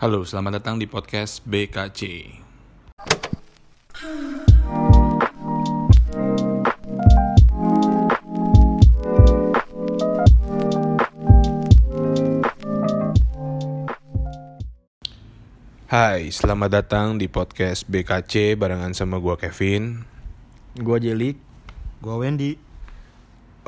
[0.00, 2.00] Halo, selamat datang di podcast BKC.
[15.84, 20.08] Hai, selamat datang di podcast BKC barengan sama gua Kevin.
[20.80, 21.36] Gua Jelik.
[22.00, 22.56] Gua Wendy.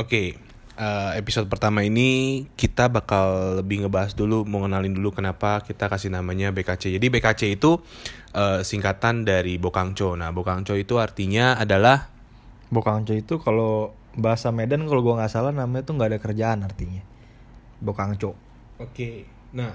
[0.01, 0.41] Oke,
[0.77, 6.13] eh, episode pertama ini kita bakal lebih ngebahas dulu, mau ngenalin dulu kenapa kita kasih
[6.13, 6.97] namanya BKC.
[6.97, 7.81] Jadi BKC itu
[8.33, 10.17] eh, singkatan dari Bokangco.
[10.17, 12.09] Nah, Bokangco itu artinya adalah
[12.73, 17.05] Bokangco itu kalau bahasa Medan kalau gua nggak salah namanya tuh nggak ada kerjaan artinya.
[17.83, 18.33] Bokangco.
[18.81, 19.75] Oke, nah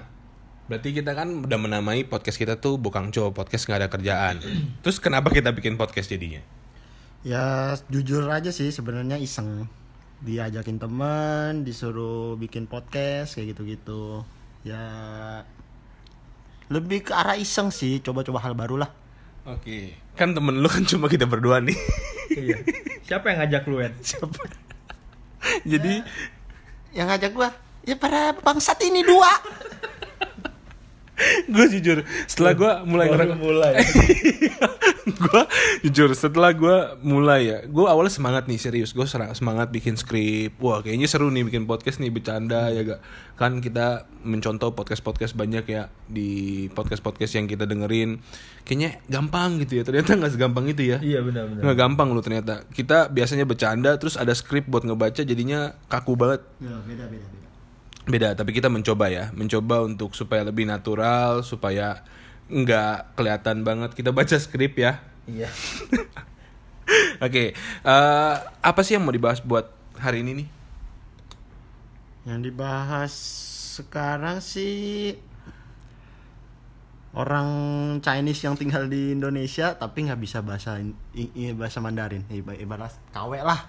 [0.68, 4.34] berarti kita kan udah menamai podcast kita tuh Bokangco, podcast nggak ada kerjaan.
[4.82, 6.42] Terus kenapa kita bikin podcast jadinya?
[7.26, 9.66] Ya jujur aja sih sebenarnya iseng.
[10.18, 14.26] Diajakin teman, disuruh bikin podcast kayak gitu-gitu.
[14.66, 14.82] Ya
[16.68, 18.90] lebih ke arah iseng sih, coba-coba hal baru lah.
[19.48, 21.78] Oke, kan temen lu kan cuma kita berdua nih.
[22.36, 22.60] iya.
[23.08, 23.96] Siapa yang ngajak lu, Ed?
[24.04, 24.42] Siapa?
[25.64, 26.04] Jadi
[26.92, 27.48] Yang ngajak gua
[27.88, 29.32] ya para bangsat ini dua.
[31.54, 33.72] gue jujur setelah gue mulai Baru ngerek- mulai.
[35.08, 35.42] gue
[35.88, 38.92] jujur setelah gue mulai ya gue awalnya semangat nih serius.
[38.92, 40.54] Gue semangat bikin skrip.
[40.60, 43.00] Wah kayaknya seru nih bikin podcast nih bercanda ya gak?
[43.34, 48.20] Kan kita mencontoh podcast podcast banyak ya di podcast podcast yang kita dengerin.
[48.62, 50.98] Kayaknya gampang gitu ya ternyata nggak segampang itu ya.
[51.00, 51.62] Iya benar-benar.
[51.64, 52.62] nggak gampang lu ternyata.
[52.68, 56.44] Kita biasanya bercanda terus ada skrip buat ngebaca jadinya kaku banget.
[56.60, 57.47] Ya beda beda beda.
[58.08, 62.00] Beda tapi kita mencoba ya mencoba untuk supaya lebih natural supaya
[62.48, 65.52] nggak kelihatan banget kita baca skrip ya Iya.
[67.24, 69.68] oke eh, apa sih yang mau dibahas buat
[70.00, 70.48] hari ini nih
[72.28, 73.12] Yang dibahas
[73.80, 75.16] sekarang sih
[77.16, 77.48] orang
[78.04, 80.76] Chinese yang tinggal di Indonesia tapi nggak bisa bahasa
[81.56, 82.22] bahasa Mandarin.
[82.28, 83.64] Iba- Ibarat KW lah.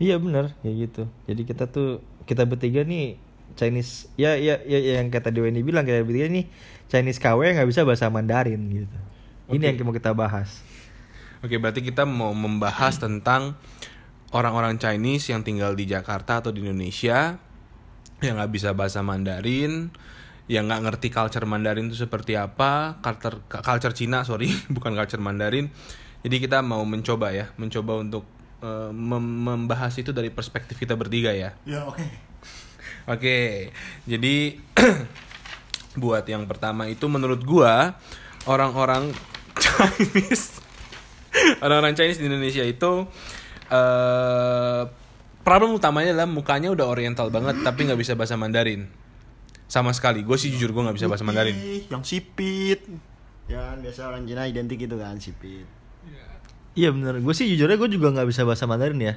[0.00, 1.02] Iya benar kayak gitu.
[1.28, 3.16] Jadi kita tuh kita bertiga nih
[3.58, 6.46] Chinese ya ya ya, ya yang kata Dewa ini bilang kita bertiga nih
[6.90, 8.98] Chinese KW nggak bisa bahasa Mandarin gitu.
[9.50, 9.66] Ini Oke.
[9.78, 10.62] yang mau kita bahas.
[11.40, 13.56] oke berarti kita mau membahas tentang
[14.30, 17.40] orang-orang Chinese yang tinggal di Jakarta atau di Indonesia
[18.20, 19.88] yang nggak bisa bahasa Mandarin
[20.50, 25.72] yang nggak ngerti culture Mandarin itu seperti apa culture culture Cina sorry bukan culture Mandarin
[26.20, 28.28] jadi kita mau mencoba ya mencoba untuk
[28.90, 32.04] mem- membahas itu dari perspektif kita bertiga ya Ya oke.
[33.08, 33.72] Oke,
[34.04, 34.60] jadi
[36.02, 37.96] buat yang pertama itu menurut gua
[38.44, 39.10] orang-orang
[39.62, 40.60] Chinese,
[41.58, 43.08] orang-orang Chinese di Indonesia itu
[43.72, 44.82] eh
[45.40, 48.86] problem utamanya adalah mukanya udah Oriental banget tapi nggak bisa bahasa Mandarin
[49.66, 50.22] sama sekali.
[50.22, 51.56] Gue sih jujur gue nggak bisa bahasa Mandarin.
[51.88, 52.84] Yang sipit.
[53.50, 55.66] Ya biasa orang Cina identik gitu kan sipit.
[56.78, 59.14] Iya bener, gue sih jujurnya gue juga nggak bisa bahasa Mandarin ya.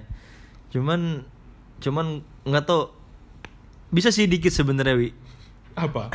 [0.73, 1.21] Cuman,
[1.77, 2.89] cuman nggak tau.
[3.93, 5.13] Bisa sih dikit sebenarnya wi.
[5.77, 6.09] Apa?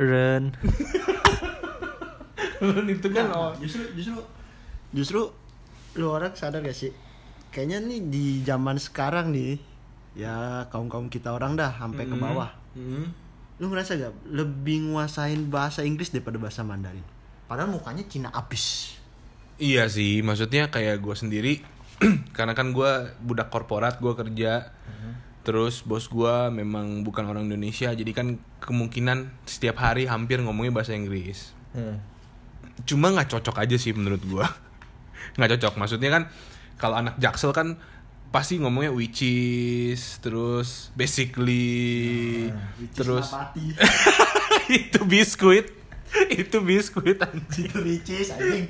[0.00, 0.52] Ren.
[2.88, 3.52] itu kan oh.
[3.56, 4.20] Justru justru
[4.92, 5.20] justru
[5.96, 6.92] lu orang sadar gak sih?
[7.50, 9.58] Kayaknya nih di zaman sekarang nih
[10.14, 12.52] ya kaum kaum kita orang dah sampai ke bawah.
[12.76, 13.08] Hmm.
[13.60, 17.04] Lu ngerasa gak lebih nguasain bahasa Inggris daripada bahasa Mandarin?
[17.48, 18.96] Padahal mukanya Cina abis.
[19.60, 21.54] Iya sih, maksudnya kayak gue sendiri,
[22.36, 24.72] karena kan gue budak korporat, gue kerja,
[25.44, 30.96] terus bos gue memang bukan orang Indonesia, jadi kan kemungkinan setiap hari hampir ngomongnya bahasa
[30.96, 31.52] Inggris.
[31.76, 32.00] Hmm.
[32.88, 34.46] Cuma nggak cocok aja sih menurut gue,
[35.36, 35.76] nggak cocok.
[35.76, 36.22] Maksudnya kan
[36.80, 37.76] kalau anak jaksel kan
[38.32, 42.48] pasti ngomongnya which is, terus basically,
[42.96, 43.28] terus
[44.72, 45.68] itu biskuit,
[46.48, 47.68] itu biskuit anjing.
[47.68, 48.64] itu ricis anjing.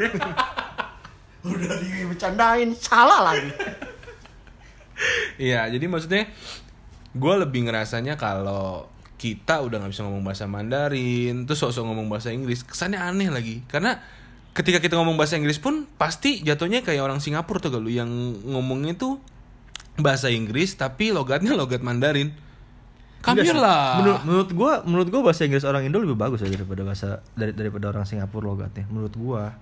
[1.45, 3.51] Udah dibecandain salah lagi.
[5.41, 6.29] Iya, jadi maksudnya
[7.17, 8.87] gue lebih ngerasanya kalau
[9.21, 13.65] kita udah nggak bisa ngomong bahasa Mandarin, terus sok-sok ngomong bahasa Inggris, kesannya aneh lagi.
[13.69, 14.01] Karena
[14.57, 18.09] ketika kita ngomong bahasa Inggris pun pasti jatuhnya kayak orang Singapura tuh kalau yang
[18.49, 19.21] ngomongnya tuh
[20.01, 22.33] bahasa Inggris tapi logatnya logat Mandarin.
[23.53, 23.53] Sih.
[23.53, 24.01] lah.
[24.01, 27.53] Menurut, menurut gua, menurut gua bahasa Inggris orang Indo lebih bagus aja daripada bahasa dari,
[27.53, 28.89] daripada orang Singapura logatnya.
[28.89, 29.53] Menurut gua.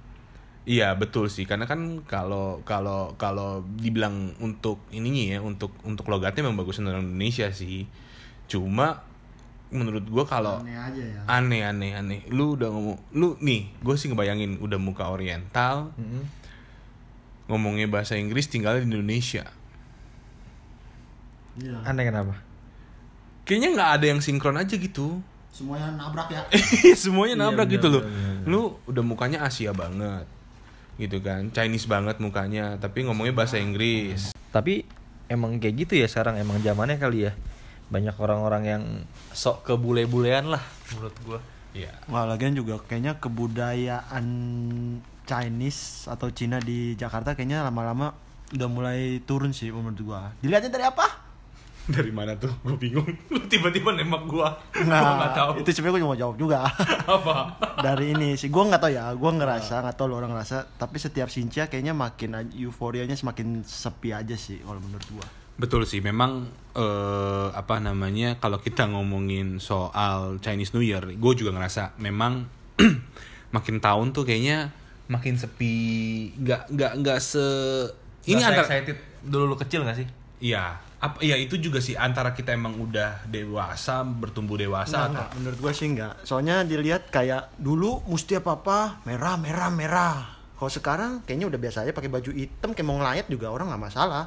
[0.68, 1.48] Iya betul sih.
[1.48, 7.08] Karena kan kalau kalau kalau dibilang untuk ininya ya untuk untuk logatnya memang bagusan orang
[7.08, 7.88] Indonesia sih.
[8.44, 9.00] Cuma
[9.68, 11.20] menurut gua kalau Aneh aja ya.
[11.24, 12.20] aneh aneh aneh.
[12.28, 15.92] Lu udah ngomong lu nih gue sih ngebayangin udah muka Oriental
[17.48, 19.48] ngomongnya bahasa Inggris tinggal di Indonesia.
[21.56, 21.80] Iya.
[21.82, 22.34] Aneh kenapa?
[23.42, 25.24] kayaknya nggak ada yang sinkron aja gitu.
[25.48, 26.44] Semuanya nabrak ya.
[27.02, 28.02] Semuanya Iya, nabrak bener, gitu loh.
[28.04, 28.46] bener, bener.
[28.46, 30.28] lu udah mukanya Asia banget
[30.98, 34.82] gitu kan Chinese banget mukanya tapi ngomongnya bahasa Inggris Tapi
[35.28, 37.32] emang kayak gitu ya sekarang emang zamannya kali ya.
[37.88, 38.82] Banyak orang-orang yang
[39.32, 40.60] sok ke bule-bulean lah
[40.92, 41.40] menurut gua.
[41.76, 44.26] Iya Wah, lagian juga kayaknya kebudayaan
[45.28, 48.16] Chinese atau Cina di Jakarta kayaknya lama-lama
[48.56, 50.32] udah mulai turun sih menurut gua.
[50.40, 51.27] Dilihatnya dari apa?
[51.96, 52.52] dari mana tuh?
[52.60, 53.08] Gue bingung.
[53.32, 54.52] Lu tiba-tiba nembak gua.
[54.70, 55.50] Gua Nah, nggak tahu.
[55.60, 56.58] itu sebenarnya gua mau jawab juga.
[57.16, 57.36] apa?
[57.78, 60.96] Dari ini sih gua nggak tahu ya, gua ngerasa nggak tahu lu orang ngerasa, tapi
[60.96, 65.26] setiap Sincia kayaknya makin euforianya semakin sepi aja sih kalau menurut gua.
[65.58, 71.50] Betul sih, memang eh, apa namanya kalau kita ngomongin soal Chinese New Year, gue juga
[71.50, 72.46] ngerasa memang
[73.56, 74.70] makin tahun tuh kayaknya
[75.08, 75.74] makin sepi,
[76.36, 77.42] nggak nggak nggak se
[78.22, 80.06] ini Nggak antara excited dulu lu kecil gak sih?
[80.38, 85.14] Iya, apa ya itu juga sih antara kita emang udah dewasa, bertumbuh dewasa Nggak, atau
[85.14, 86.14] nggak, menurut gua sih enggak.
[86.26, 90.16] Soalnya dilihat kayak dulu mesti apa-apa merah merah merah.
[90.58, 93.84] Kalau sekarang kayaknya udah biasa aja pakai baju hitam kayak mau ngelayat juga orang nggak
[93.86, 94.24] masalah.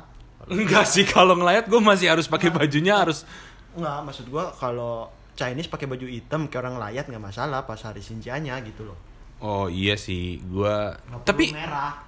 [0.47, 3.27] enggak sih kalau ngelayat gue masih harus pakai bajunya harus
[3.71, 7.99] Enggak, maksud gua kalau Chinese pakai baju hitam kayak orang layat nggak masalah pas hari
[7.99, 8.95] Sincianya gitu loh.
[9.43, 11.99] Oh iya sih, Nggak tapi merah.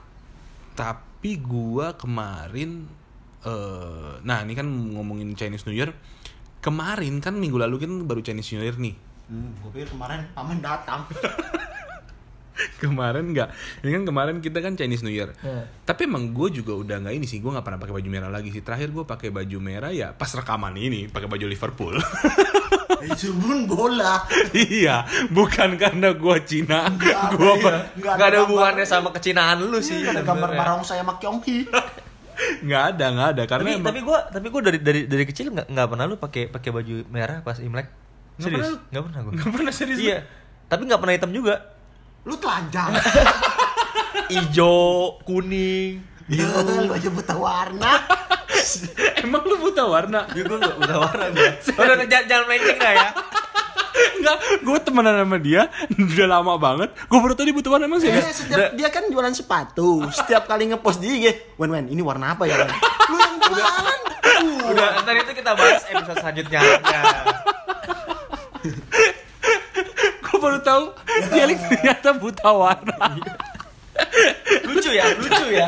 [0.72, 2.88] tapi gua kemarin
[3.44, 5.92] eh nah ini kan ngomongin Chinese New Year
[6.60, 10.60] kemarin kan minggu lalu kan baru Chinese New Year nih Hmm, gue pikir kemarin paman
[10.60, 11.08] datang.
[12.78, 13.50] kemarin nggak
[13.82, 15.66] ini kan kemarin kita kan Chinese New Year Iya.
[15.82, 18.52] tapi emang gue juga udah nggak ini sih gue nggak pernah pakai baju merah lagi
[18.52, 21.96] sih terakhir gue pakai baju merah ya pas rekaman ini pakai baju Liverpool
[23.04, 24.16] Itu pun bola.
[24.56, 27.80] iya bukan karena gue Cina Nggak gue ada, iya.
[27.90, 30.00] Nggak Gak ada gambar- hubungannya sama kecinaan lu sih.
[30.00, 31.68] Nggak ada gambar barong saya sama Kyong Hee.
[32.62, 35.52] Nggak ada nggak ada karena Tapi emang- tapi gua tapi gua dari dari dari kecil
[35.52, 37.88] nggak nggak pernah lu pakai pakai baju merah pas Imlek.
[38.34, 38.62] Nggak Serius?
[38.64, 38.80] pernah.
[38.90, 39.32] Nggak pernah gua.
[39.34, 40.18] nggak pernah serius Iya.
[40.66, 41.56] Tapi nggak pernah hitam juga.
[42.24, 42.92] Lu telanjang.
[44.38, 44.76] Ijo,
[45.22, 46.02] kuning.
[46.26, 47.92] Ya, lu aja buta warna.
[49.24, 51.50] emang lu buta warna Ya gua nggak udah warna gua.
[51.84, 53.10] Udah jangan jangan mancing dah ya.
[53.94, 55.62] Enggak, gue temenan sama dia
[55.94, 56.90] udah lama banget.
[57.06, 58.34] Gue baru tadi butuh warna emang Eh, serius.
[58.36, 60.02] setiap dia kan jualan sepatu.
[60.10, 61.26] Setiap kali ngepost di IG,
[61.56, 62.58] Wen Wen, ini warna apa ya?
[62.58, 62.70] Wen?"
[63.06, 64.00] Lu yang jualan.
[64.66, 66.60] Udah, ntar itu kita bahas episode selanjutnya.
[66.64, 67.02] Ya.
[70.20, 70.84] Gue baru tahu
[71.30, 73.08] dia ternyata buta warna.
[74.64, 75.68] Lucu ya, lucu ya.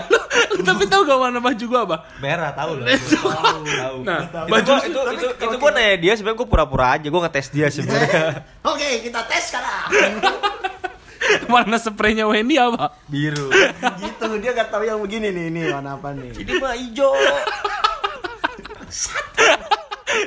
[0.66, 1.98] Tapi tahu gak warna baju gue apa?
[2.20, 2.88] Merah tahu lah.
[2.96, 3.98] Tahu, tahu.
[4.02, 7.22] Nah, itu baju gua, itu itu itu gua nanya dia sebenarnya gua pura-pura aja gua
[7.28, 8.44] ngetes dia sebenarnya.
[8.66, 9.90] Oke, kita tes sekarang.
[11.54, 12.94] warna spraynya Wendy apa?
[13.10, 13.50] Biru.
[14.02, 16.32] gitu, dia gak tahu yang begini nih, ini warna apa nih.
[16.38, 17.14] Ini mah hijau.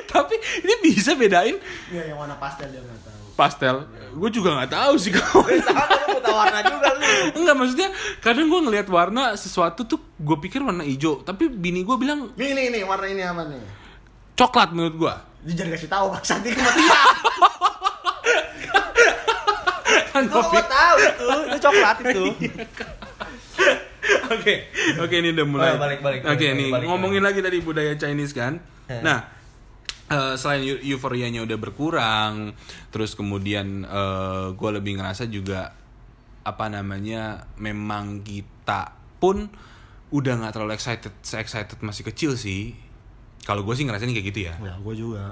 [0.09, 1.57] Tapi ini bisa bedain
[1.89, 3.18] Iya, yang warna pastel dia gak tahu.
[3.39, 3.87] Pastel.
[4.11, 5.47] Gue juga nggak tahu sih kau.
[5.47, 7.03] Sama lu buta warna juga lu.
[7.39, 7.89] Enggak maksudnya
[8.19, 12.67] kadang gue ngelihat warna sesuatu tuh gue pikir warna hijau, tapi bini gue bilang nih,
[12.67, 13.79] nih, warna ini apa nih?
[14.39, 15.13] coklat menurut gue.
[15.47, 16.91] Dia jangan kasih tahu Bang Santi kematian.
[20.09, 22.23] Kan gua tahu itu, itu coklat itu.
[24.29, 24.65] Oke,
[24.97, 25.69] oke ini udah mulai.
[25.75, 28.57] Oh, balik, balik, Oke balik, nih balik, ngomongin lagi dari budaya Chinese kan.
[28.89, 29.05] Eh.
[29.05, 29.21] Nah,
[30.09, 32.53] eh, selain eu- euforianya udah berkurang,
[32.89, 33.85] terus kemudian
[34.51, 35.71] gue lebih ngerasa juga
[36.41, 39.45] apa namanya, memang kita pun
[40.09, 42.73] udah nggak terlalu excited, excited masih kecil sih.
[43.39, 44.55] Kalau gue sih ngerasain kayak gitu ya.
[44.57, 45.29] ya, gue juga.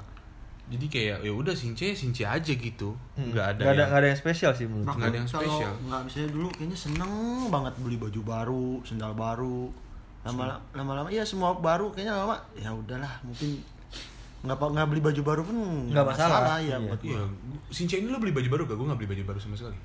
[0.68, 3.60] Jadi kayak ya udah since since aja gitu, nggak ada.
[3.60, 4.92] Nggak ada yang- nggak ada yang spesial sih menurut.
[4.92, 5.72] Nggak ada yang spesial.
[5.80, 7.12] Nggak misalnya dulu kayaknya seneng
[7.48, 9.72] banget beli baju baru, sendal baru.
[10.22, 13.64] Lama lama-lama iya semua baru kayaknya lama ya udahlah mungkin
[14.38, 15.56] nggak nggak beli baju baru pun
[15.88, 16.56] Nggak masalah.
[16.56, 16.76] ya Iya.
[16.80, 17.10] buat gua.
[17.10, 17.22] Iya,
[17.68, 18.76] Since ini lo beli baju baru gak?
[18.76, 19.78] Gue nggak beli baju baru sama sekali.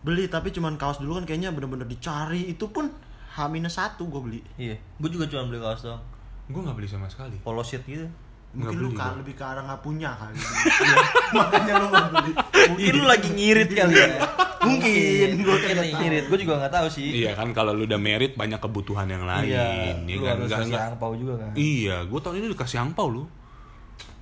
[0.00, 2.90] Beli tapi cuman kaos dulu kan kayaknya bener-bener dicari itu pun
[3.30, 4.40] H-1 gue beli.
[4.56, 6.02] Iya, gua juga cuma beli kaos doang.
[6.46, 7.38] Gue nggak beli sama sekali.
[7.38, 8.08] Polo shirt gitu.
[8.50, 9.18] Mungkin lu beli ka- gua.
[9.22, 10.34] lebih ke arah nggak punya kali.
[10.80, 10.96] Iya,
[11.32, 12.32] Makanya lu nggak beli.
[12.68, 14.08] Mungkin lu lagi ngirit kali ya.
[14.60, 16.24] Mungkin, gua mungkin kagak lagi ngirit.
[16.26, 17.08] Gua juga nggak tahu sih.
[17.16, 19.46] Iya kan kalau lu udah merit banyak kebutuhan yang lain.
[19.46, 19.64] Iya,
[20.02, 20.34] ya lu kan?
[20.34, 21.50] harus Nggak- kasih nggak- angpau juga kan.
[21.54, 23.22] Iya, gue tahun ini dikasih angpau lu.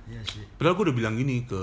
[0.09, 0.43] Iya sih.
[0.57, 1.61] Padahal gue udah bilang gini ke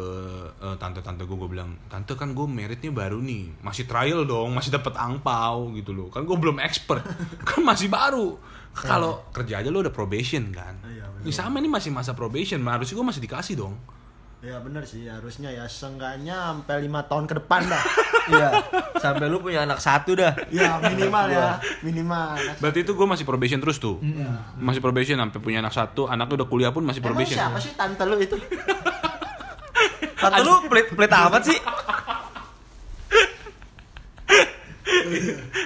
[0.63, 4.71] eh, tante-tante gue, gue bilang, tante kan gue meritnya baru nih, masih trial dong, masih
[4.71, 6.09] dapat angpau gitu loh.
[6.15, 7.03] Kan gue belum expert,
[7.49, 8.39] kan masih baru.
[8.77, 10.79] Kalau kerja aja lu udah probation kan.
[10.87, 11.25] Iya, bener.
[11.27, 13.75] Ini sama ini masih masa probation, harusnya gue masih dikasih dong.
[14.47, 17.85] Ya bener sih harusnya ya seenggaknya sampai lima tahun ke depan dah.
[18.27, 18.59] Iya,
[18.99, 20.35] sampai lu punya anak satu dah.
[20.51, 22.35] ya minimal ya minimal.
[22.59, 24.03] Berarti itu gue masih probation terus tuh.
[24.59, 27.39] Masih probation sampai punya anak satu, anaknya udah kuliah pun masih Emang probation.
[27.39, 28.35] siapa sih tante lu itu?
[30.19, 31.59] Tante lu pelit pelit amat sih.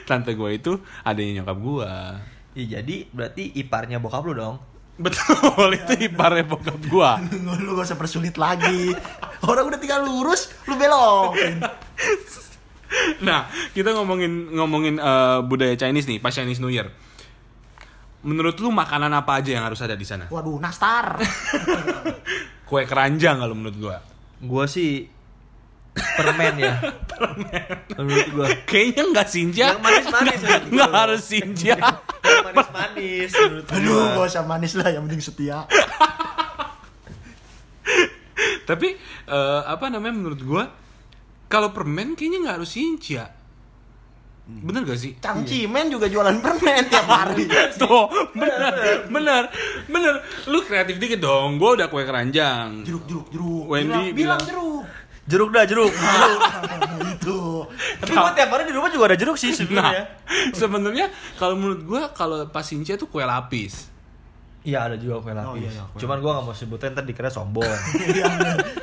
[0.05, 1.91] Tante gue itu adanya nyokap gue.
[2.61, 4.61] Iya, jadi berarti iparnya bokap lu dong.
[5.01, 7.11] Betul, itu iparnya bokap gue.
[7.41, 8.93] lu, lu gak usah persulit lagi
[9.49, 11.65] orang udah tinggal lurus lu belokin
[13.23, 16.91] Nah, kita ngomongin ngomongin eh, budaya Chinese nih, pas Chinese New Year.
[18.27, 20.29] Menurut lu makanan apa aja yang harus ada di sana?
[20.29, 21.17] waduh nastar
[22.69, 23.97] Kue keranjang kalau menurut gua.
[24.43, 25.07] Gua sih
[25.95, 26.75] permen ya.
[27.11, 27.77] permen.
[27.99, 28.47] Menurut gua.
[28.65, 29.67] Kayaknya nggak sinja.
[29.75, 30.21] Yang menurut gua.
[30.71, 31.77] Nggak harus sinja.
[32.21, 34.15] Yang manis-manis menurut aduh gua.
[34.15, 35.59] gak usah manis lah yang penting setia
[38.69, 38.89] Tapi
[39.27, 40.65] eh, apa namanya menurut gua
[41.51, 43.35] kalau permen kayaknya nggak harus sinja.
[44.51, 45.15] Bener gak sih?
[45.15, 47.47] Cangcimen juga jualan permen tiap hari
[47.81, 49.43] Tuh, bener, bener,
[49.87, 50.15] bener.
[50.51, 51.55] Lu kreatif dikit dong.
[51.55, 52.83] Gua udah kue keranjang.
[52.83, 54.83] jeruk jeruk jeruk Wendy bilang, bilang bilang- jeruk
[55.31, 55.95] Jeruk dah, jeruk.
[55.95, 56.41] jeruk.
[57.21, 57.39] itu
[58.01, 60.05] Tapi gua tiap hari di rumah juga ada jeruk sih Nah, sebenarnya.
[60.57, 61.07] sebenarnya
[61.39, 63.87] kalau menurut gua kalau pas sinja tuh kue lapis.
[64.61, 65.49] Iya ada juga kue lapis.
[65.49, 67.65] Oh, iya, iya, kue Cuman gua gak mau sebutin ntar dikira sombong.
[68.11, 68.27] Iya,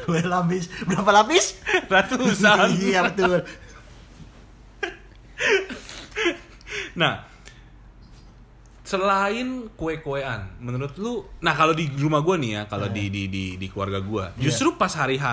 [0.07, 1.59] gue lapis berapa lapis
[1.91, 2.71] Ratusan.
[2.87, 3.43] iya betul
[6.97, 7.21] Nah,
[8.81, 13.43] selain kue-kuean, menurut lu, nah kalau di rumah gua nih ya, kalau di, di di
[13.59, 15.27] di keluarga gua, justru pas hari H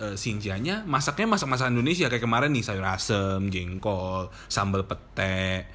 [0.00, 5.68] eh, Sinjanya masaknya masak-masak Indonesia kayak kemarin nih sayur asem, jengkol, sambal pete,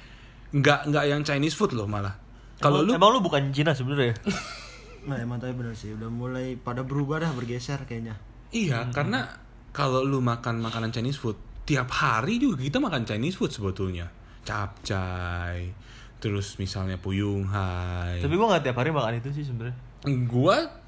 [0.56, 2.16] nggak nggak yang Chinese food loh malah.
[2.60, 4.12] Kalau lu, emang, lu bukan Cina sebenarnya?
[5.08, 8.20] nah emang tapi bener sih udah mulai pada berubah dah bergeser kayaknya
[8.52, 9.32] iya karena
[9.72, 14.10] kalau lu makan makanan Chinese food tiap hari juga kita makan Chinese food sebetulnya,
[14.42, 15.70] capcay,
[16.18, 18.18] terus misalnya puyung hai.
[18.18, 19.78] Tapi gua gak tiap hari makan itu sih sebenarnya.
[20.26, 20.79] gua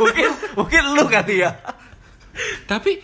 [0.00, 1.50] mungkin mungkin lu kali ya.
[2.70, 3.00] tapi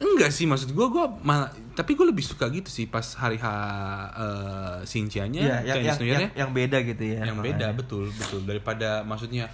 [0.00, 3.46] enggak sih maksud gue gue malah tapi gue lebih suka gitu sih pas hari H
[3.46, 6.28] uh, Sincianya Iya, yang, Chinese yang, Year-nya.
[6.32, 7.18] yang, yang beda gitu ya.
[7.28, 7.46] yang makanya.
[7.52, 8.40] beda betul betul.
[8.48, 9.52] Daripada maksudnya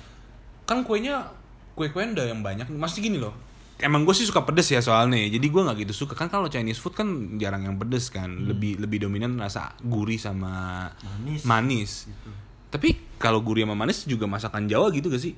[0.67, 1.31] kan kuenya
[1.75, 2.71] kue kue udah yang banyak.
[2.71, 3.35] Masih gini loh
[3.77, 6.15] emang gue sih suka pedes ya soalnya jadi gue nggak gitu suka.
[6.17, 8.31] Kan kalau Chinese food kan jarang yang pedes kan.
[8.31, 11.43] Lebih lebih dominan rasa gurih sama Manis.
[11.45, 11.93] manis.
[12.71, 15.35] Tapi kalau gurih sama manis juga masakan Jawa gitu gak sih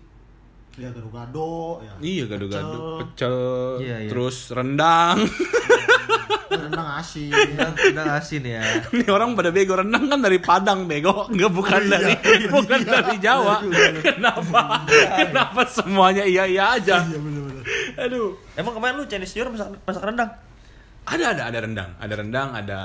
[0.78, 3.36] ya gado-gado ya iya gado-gado pecel, pecel
[3.82, 4.08] Iya, iya.
[4.08, 5.18] terus rendang
[6.48, 8.62] rendang asin Rendang, rendang asin ya.
[8.88, 12.80] Ini orang pada bego rendang kan dari Padang bego, nggak bukan Iya, dari iya, bukan
[12.80, 12.90] iya.
[12.90, 13.54] dari Jawa.
[13.60, 14.00] Iya juga, iya.
[14.02, 14.62] Kenapa?
[15.18, 17.04] Kenapa semuanya iya iya aja?
[17.04, 17.62] iya bener-bener
[18.00, 18.32] Aduh.
[18.54, 20.30] Emang kemarin lu Chinese New Year masak, masak rendang?
[21.04, 22.78] Ada ada ada rendang, ada rendang, ada.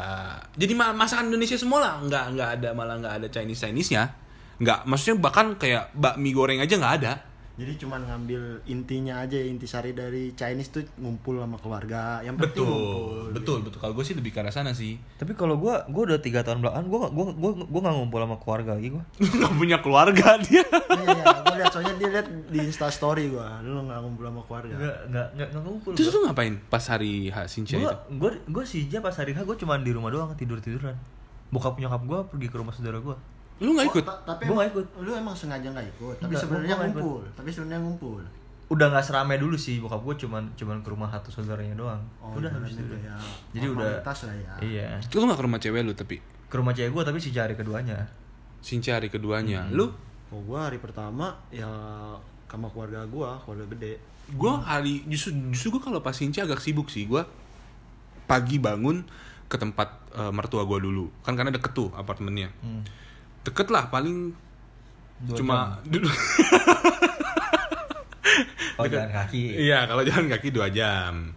[0.55, 4.03] Jadi ma- masakan Indonesia semua lah, nggak nggak ada malah nggak ada Chinese Chinese nya.
[4.59, 7.13] Nggak, maksudnya bahkan kayak bakmi goreng aja nggak ada.
[7.53, 13.29] Jadi cuman ngambil intinya aja intisari dari Chinese tuh ngumpul sama keluarga yang Betul, ngumpul.
[13.29, 13.77] betul, betul.
[13.77, 14.97] Kalau gue sih lebih ke arah sana sih.
[15.21, 18.37] Tapi kalau gua gua udah tiga tahun belakangan gua gua gua gua nggak ngumpul sama
[18.41, 19.03] keluarga lagi gua.
[19.37, 20.65] Nggak punya keluarga dia.
[20.65, 24.41] iya iya gue liat soalnya dia liat di insta story gua lu nggak ngumpul sama
[24.43, 25.91] keluarga Nggak nggak nggak ngumpul.
[25.93, 28.17] Terus lu ngapain pas hari H Sincia Gua itu?
[28.17, 30.97] gua gua sih pas hari H gua cuma di rumah doang tidur tiduran.
[31.53, 33.13] Bokap nyokap gua pergi ke rumah saudara gua.
[33.59, 34.01] Lu nggak ikut?
[34.01, 34.85] Oh, ta- tapi Gua nggak ikut.
[34.99, 36.85] lu emang sengaja nggak ikut tapi sebenarnya ikut.
[36.89, 38.21] ngumpul tapi sebenarnya ngumpul
[38.65, 42.01] Udah nggak seramai dulu sih bokap gua cuman cuman ke rumah satu saudaranya doang.
[42.23, 42.95] udah habis itu.
[42.97, 43.13] ya
[43.51, 44.87] Jadi udah lah ya Iya.
[45.11, 46.15] Lu nggak ke rumah cewek lu tapi
[46.47, 47.97] Ke rumah cewek gua tapi si jari keduanya.
[48.59, 49.63] Sincia hari keduanya.
[49.63, 49.75] Hmm.
[49.75, 49.85] Lu
[50.29, 51.69] oh gua hari pertama ya
[52.45, 56.87] sama keluarga gua keluarga gede gue hari justru justru gue kalau pas Sinca agak sibuk
[56.87, 57.19] sih gue
[58.23, 59.03] pagi bangun
[59.43, 62.85] ke tempat eh, mertua gue dulu kan karena deket tuh apartemennya Hmm.
[63.43, 64.31] Deket lah paling
[65.19, 65.57] Dua cuma
[68.73, 69.61] Oh jalan kaki.
[69.61, 71.31] iya kalau jalan kaki dua jam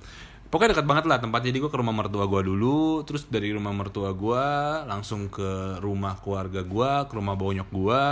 [0.49, 3.71] pokoknya dekat banget lah tempatnya jadi gue ke rumah mertua gue dulu terus dari rumah
[3.71, 4.45] mertua gue
[4.85, 8.05] langsung ke rumah keluarga gue ke rumah bonyok gue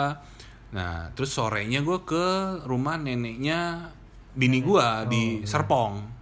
[0.71, 2.27] nah terus sorenya gue ke
[2.67, 3.89] rumah neneknya
[4.31, 6.13] bini gue di Serpong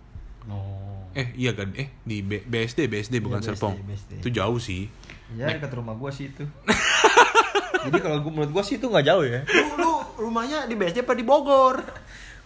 [0.42, 1.06] Oh.
[1.14, 3.78] Eh iya kan eh di B- BSD BSD bukan BSD, Serpong.
[3.78, 4.12] BSD.
[4.18, 4.90] Itu jauh sih.
[5.32, 6.42] Ya dekat rumah gua sih itu.
[7.82, 9.42] Jadi kalau gua menurut gua sih itu nggak jauh ya.
[9.46, 11.82] lu, lu rumahnya di BSD apa di Bogor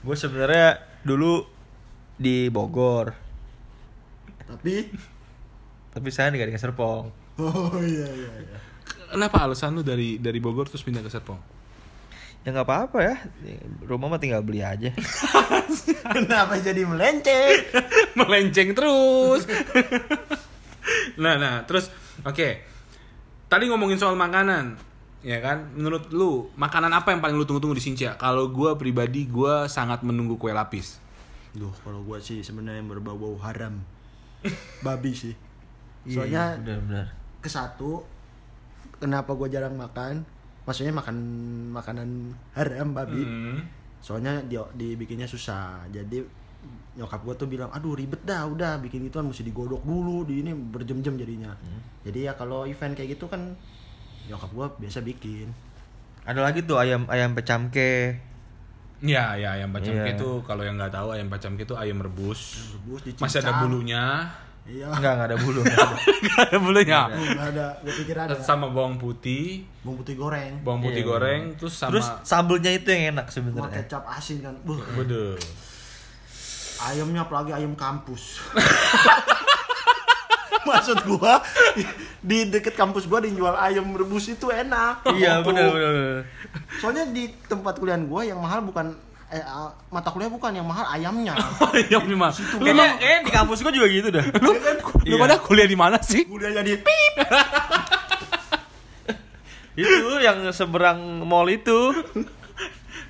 [0.06, 1.42] Gue sebenarnya dulu
[2.14, 3.10] di Bogor,
[4.46, 4.88] tapi
[5.90, 7.10] tapi saya di ke Serpong.
[7.42, 8.58] oh iya iya iya
[9.10, 11.38] Kenapa alasan lu dari dari Bogor terus pindah ke Serpong?
[12.46, 13.16] Ya nggak apa-apa ya,
[13.82, 14.94] rumah mah tinggal beli aja.
[16.14, 17.58] kenapa jadi melenceng
[18.22, 19.42] Melenceng terus.
[21.22, 21.90] nah, nah, terus
[22.22, 22.62] oke.
[23.50, 24.78] Tadi ngomongin soal makanan.
[25.26, 25.74] Ya kan?
[25.74, 28.14] Menurut lu, makanan apa yang paling lu tunggu-tunggu di Sincia?
[28.14, 31.02] Kalau gua pribadi gua sangat menunggu kue lapis.
[31.50, 33.82] Duh, kalau gua sih sebenarnya yang berbau-bau haram.
[34.86, 35.34] Babi sih.
[36.06, 37.10] Soalnya benar-benar.
[37.42, 38.06] ke satu
[39.02, 40.22] kenapa gua jarang makan?
[40.62, 41.16] Maksudnya makan
[41.74, 43.22] makanan haram babi.
[43.26, 43.58] Hmm.
[43.98, 45.90] Soalnya di, dibikinnya susah.
[45.90, 46.22] Jadi
[46.94, 50.46] nyokap gua tuh bilang, "Aduh, ribet dah, udah bikin itu kan mesti digodok dulu, di
[50.46, 51.50] ini berjam-jam jadinya."
[52.06, 53.58] Jadi ya kalau event kayak gitu kan
[54.26, 55.48] nyokap gua biasa bikin.
[56.22, 58.18] Ada lagi tuh ayam ayam pecamke.
[58.98, 60.16] Ya, ya ayam pacamke Iya.
[60.16, 62.72] itu kalau yang nggak tahu ayam pacamke itu ayam rebus.
[62.74, 64.24] Rebus Masih ada bulunya.
[64.66, 64.90] Iya.
[64.90, 65.60] Enggak, enggak ada bulu.
[65.62, 65.96] nggak ada.
[66.18, 67.00] Nggak ada bulunya.
[67.06, 68.34] Enggak ada, gua pikir ada.
[68.40, 70.52] Sama bawang putih, Bawang putih goreng.
[70.64, 73.84] bawang putih Iya, goreng, terus sama Terus sambelnya itu yang enak Sama sebenarnya.
[73.84, 74.54] kecap asin kan.
[74.66, 74.80] Buh.
[74.96, 75.38] Waduh.
[76.82, 78.42] Ayamnya apalagi ayam kampus.
[80.66, 81.38] Maksud gua
[82.20, 85.06] di deket kampus gua dijual ayam rebus itu enak.
[85.14, 86.26] Iya, benar benar.
[86.78, 89.42] Soalnya di tempat kuliah gua yang mahal bukan eh,
[89.88, 91.34] mata kuliah bukan yang mahal ayamnya.
[91.74, 92.30] Ayam lima.
[92.30, 94.24] Lu Kayaknya, di kampus gua juga gitu dah.
[94.44, 94.50] lu,
[95.06, 95.22] lu Iya.
[95.22, 96.26] pada kuliah di mana sih?
[96.26, 97.14] Kuliahnya di pip.
[99.76, 101.92] itu yang seberang mall itu.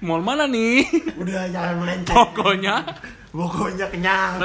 [0.03, 0.85] Mall mana nih?
[1.17, 2.13] Udah jangan melenceng.
[2.13, 2.75] Pokoknya
[3.31, 4.41] Pokoknya kenyang.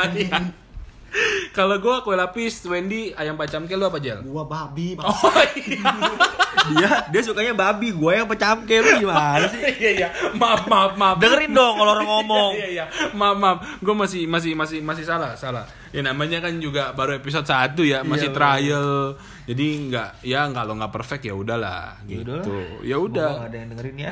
[1.51, 4.23] Kalau gua kue lapis, Wendy ayam pacamke lu apa Jel?
[4.23, 4.95] Gua babi.
[4.95, 5.07] Bang.
[5.11, 5.83] Oh iya.
[6.71, 9.61] dia dia sukanya babi, gua yang pecamke lu gimana sih?
[9.81, 10.09] Iya iya.
[10.35, 11.17] Maaf maaf maaf.
[11.19, 12.51] Dengerin dong kalau orang ngomong.
[12.55, 12.85] Iya iya.
[13.11, 13.57] Maaf maaf.
[13.83, 15.65] Gue masih masih masih masih salah salah.
[15.91, 18.89] Ya namanya kan juga baru episode 1 ya, masih Iya, trial.
[19.43, 22.39] Jadi nggak ya kalau nggak perfect ya udahlah Ya gitu.
[22.87, 23.43] Ya udah.
[23.43, 24.09] Nggak ada yang dengerin ya.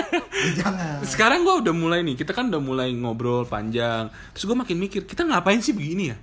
[0.58, 0.98] jangan.
[1.06, 4.10] Sekarang gue udah mulai nih, kita kan udah mulai ngobrol panjang.
[4.34, 6.16] Terus gue makin mikir, kita ngapain sih begini ya?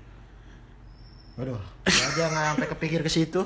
[1.40, 1.56] Waduh,
[1.88, 3.42] aja nggak sampai kepikir ke situ.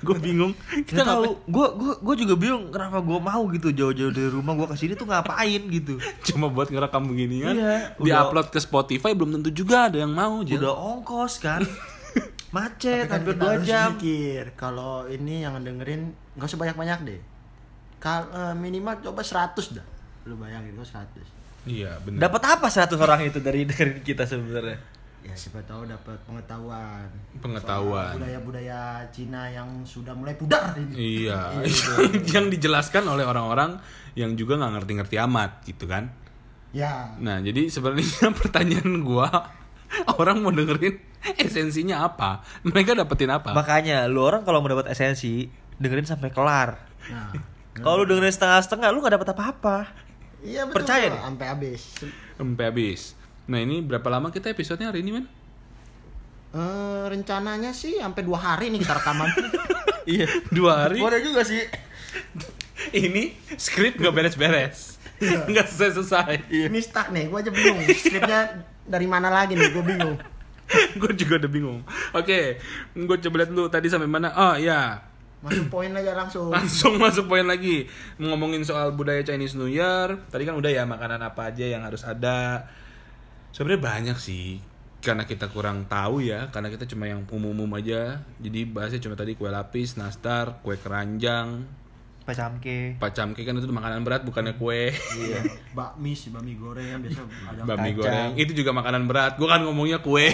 [0.00, 0.56] Gue bingung.
[0.82, 4.56] Kita Kita tahu, gua gua gua juga bingung kenapa gua mau gitu jauh-jauh dari rumah
[4.56, 6.00] gua ke sini tuh ngapain gitu.
[6.24, 7.54] Cuma buat ngerekam begini kan?
[7.54, 10.40] Iya, Di upload ke Spotify belum tentu juga ada yang mau.
[10.42, 10.58] Jel.
[10.58, 11.62] Udah ongkos kan.
[12.54, 13.88] Macet Tapi kan hampir kita 2 harus jam.
[13.94, 16.02] mikir kalau ini yang dengerin
[16.34, 17.20] nggak usah banyak-banyak deh.
[18.00, 19.86] Kal eh, minimal coba 100 dah.
[20.24, 21.12] Lu bayangin gua 100.
[21.68, 22.26] Iya benar.
[22.26, 24.80] Dapat apa 100 orang itu dari dengerin kita sebenarnya?
[25.24, 27.08] Ya siapa tahu dapat pengetahuan.
[27.40, 28.12] Pengetahuan.
[28.12, 31.24] Soal budaya-budaya Cina yang sudah mulai pudar ini.
[31.24, 31.64] Iya,
[32.36, 33.80] yang dijelaskan oleh orang-orang
[34.12, 36.12] yang juga nggak ngerti-ngerti amat gitu kan.
[36.76, 37.16] Ya.
[37.16, 39.32] Nah, jadi sebenarnya pertanyaan gua
[40.20, 41.00] orang mau dengerin
[41.40, 42.44] esensinya apa?
[42.66, 43.56] Mereka dapetin apa?
[43.56, 45.48] Makanya lu orang kalau mau dapat esensi
[45.80, 46.76] dengerin sampai kelar.
[47.08, 47.32] Nah.
[47.74, 49.76] Kalau lu dengerin setengah-setengah lu nggak dapat apa-apa.
[50.46, 50.78] Iya betul.
[50.78, 51.18] Percaya deh.
[51.18, 51.82] sampai habis.
[52.38, 53.00] Sampai habis.
[53.44, 55.26] Nah, ini berapa lama kita episodenya hari ini, Man?
[56.54, 59.30] Eh, rencananya sih sampai dua hari nih kita rekaman.
[60.04, 60.28] Iya.
[60.52, 61.00] Dua hari.
[61.00, 61.64] Gua ada juga sih.
[62.92, 65.00] ini skrip nggak beres-beres.
[65.48, 66.52] Nggak selesai-selesai.
[66.68, 67.80] Ini stuck nih, gua aja bingung.
[67.88, 70.20] Skripnya dari mana lagi nih, gua bingung.
[71.00, 71.80] gue juga udah bingung.
[72.12, 72.60] Oke,
[72.92, 74.32] gue coba lihat dulu tadi sampai mana.
[74.34, 75.00] Oh, ya.
[75.44, 76.48] Masuk poin aja langsung.
[76.48, 77.84] Langsung masuk poin lagi.
[78.16, 80.16] Ngomongin soal budaya Chinese New Year.
[80.32, 82.64] Tadi kan udah ya makanan apa aja yang harus ada.
[83.54, 84.58] Sebenarnya banyak sih.
[84.98, 88.24] Karena kita kurang tahu ya, karena kita cuma yang umum-umum aja.
[88.40, 91.62] Jadi bahasnya cuma tadi kue lapis, nastar, kue keranjang,
[92.24, 92.96] Pacamke.
[92.96, 94.88] pacamke kan itu makanan berat bukannya kue.
[94.90, 95.44] Iya.
[95.70, 97.96] Bakmi sih, bakmi goreng yang biasa ada Bami kacang.
[98.00, 99.36] goreng itu juga makanan berat.
[99.36, 100.32] Gue kan ngomongnya kue.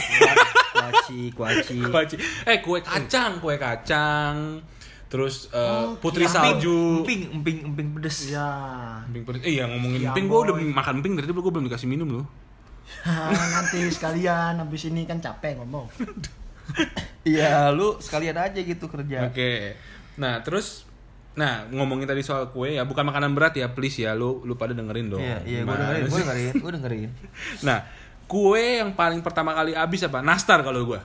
[0.70, 1.76] Kuaci, kuaci.
[1.90, 2.14] Kuaci.
[2.46, 4.62] Eh kue kacang, kue kacang.
[5.10, 6.34] Terus eh, Oh, putri kiam.
[6.62, 7.02] salju.
[7.02, 8.30] Emping, emping, emping pedes.
[8.30, 8.48] Iya.
[9.10, 9.42] Emping pedes.
[9.42, 12.08] Eh, iya ngomongin Kiam, emping, gue udah makan emping dari tadi gue belum dikasih minum
[12.08, 12.26] loh.
[13.30, 15.88] Nanti sekalian habis ini kan capek ngomong.
[17.22, 19.26] Iya, lu sekalian aja gitu kerja.
[19.26, 19.74] Oke.
[20.16, 20.86] Nah terus,
[21.32, 24.72] nah ngomongin tadi soal kue ya, bukan makanan berat ya, please ya, lu lu pada
[24.72, 25.20] dengerin dong.
[25.20, 26.22] Iya, iya, gua Gimana dengerin, gua sih?
[26.22, 27.10] dengerin, gua dengerin.
[27.66, 27.78] Nah,
[28.24, 30.22] kue yang paling pertama kali habis apa?
[30.22, 31.00] Nastar kalau gue.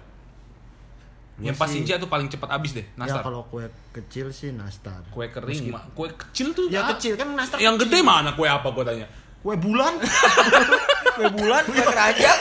[1.35, 3.19] Yang pas sih- Inja tuh paling cepat habis deh, Ya nastar.
[3.19, 5.03] kalau kue kecil sih nastar.
[5.11, 5.83] Kue kering, mah.
[5.91, 6.71] kue kecil tuh.
[6.71, 7.59] Ya ah, kecil kan nastar.
[7.59, 7.91] Yang kecil.
[7.91, 9.07] gede mana kue apa gue tanya?
[9.43, 9.99] Kue bulan.
[11.15, 12.39] Kue bulan, kue keranjang.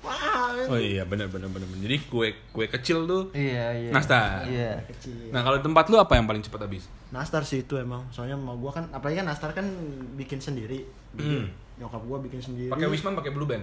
[0.00, 1.66] Wah, Oh iya benar benar benar.
[1.68, 3.90] Jadi kue kue kecil tuh Iya, iya.
[3.92, 4.46] Nastar.
[4.48, 4.80] Iya.
[4.88, 5.30] kecil.
[5.30, 6.88] Nah kalau di tempat lu apa yang paling cepat habis?
[7.10, 8.06] Nastar sih itu emang.
[8.10, 9.66] Soalnya mau gua kan apalagi kan nastar kan
[10.16, 10.86] bikin sendiri.
[11.12, 11.50] Bikin.
[11.76, 12.70] Nyokap gua bikin sendiri.
[12.70, 12.74] Hmm.
[12.78, 13.62] Pakai Wisman pakai Blue Band.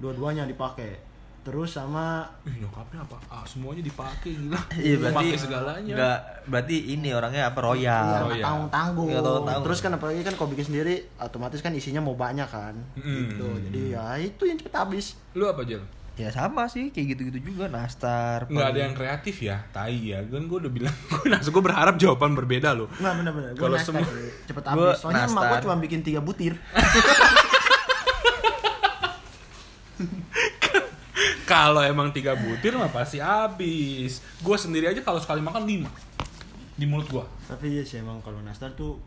[0.00, 1.13] Dua-duanya dipakai.
[1.44, 3.20] Terus sama Ih, nyokapnya apa?
[3.28, 4.56] Ah, semuanya dipakai gila.
[4.80, 5.92] Iya, berarti Pakai segalanya.
[5.92, 8.24] Enggak, berarti ini orangnya apa royal.
[8.24, 8.44] Oh, iya.
[8.48, 9.08] tanggung-tanggung.
[9.12, 9.64] Nggak tanggung-tanggung.
[9.68, 12.72] Terus kan apalagi kan kalau bikin sendiri otomatis kan isinya mau banyak kan.
[12.96, 13.04] Mm.
[13.28, 13.48] Gitu.
[13.68, 15.06] Jadi ya itu yang cepet habis.
[15.36, 15.84] Lu apa, Jel?
[16.14, 18.46] Ya sama sih, kayak gitu-gitu juga nastar.
[18.46, 20.22] Nggak ada yang kreatif ya, tai ya.
[20.22, 22.86] Kan gue udah bilang, gue nah, gue berharap jawaban berbeda loh.
[22.96, 23.50] Nggak bener-bener.
[23.52, 24.96] Gua Kalau nastar semua- cepet habis.
[24.96, 25.62] Soalnya emak gua nastar.
[25.66, 26.54] cuma bikin tiga butir.
[31.44, 34.24] kalau emang tiga butir mah pasti habis.
[34.40, 35.90] Gue sendiri aja kalau sekali makan lima
[36.74, 37.24] di mulut gue.
[37.46, 38.98] Tapi iya sih emang kalau nastar tuh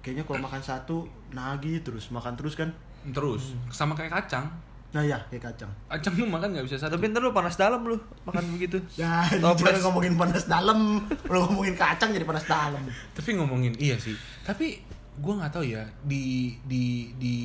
[0.00, 2.72] kayaknya kalau makan satu nagih terus makan terus kan.
[3.12, 4.48] Terus sama kayak kacang.
[4.90, 5.70] Nah ya kayak kacang.
[5.86, 6.98] Kacang tuh makan nggak bisa satu.
[6.98, 7.96] Tapi ntar lu panas dalam lu
[8.26, 8.82] makan begitu.
[9.00, 12.82] Ya, jangan ngomongin panas dalam, lu ngomongin kacang jadi panas dalam.
[13.14, 14.16] Tapi ngomongin iya sih.
[14.42, 14.82] Tapi
[15.20, 17.36] gue nggak tahu ya di di di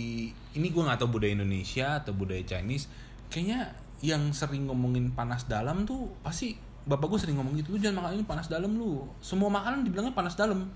[0.55, 2.89] ini gue nggak tahu budaya Indonesia atau budaya Chinese.
[3.29, 6.53] Kayaknya yang sering ngomongin panas dalam tuh pasti
[6.85, 7.73] bapak gue sering ngomong gitu.
[7.73, 9.01] Lu jangan makan ini panas dalam lu.
[9.17, 10.69] Semua makanan dibilangnya panas dalam.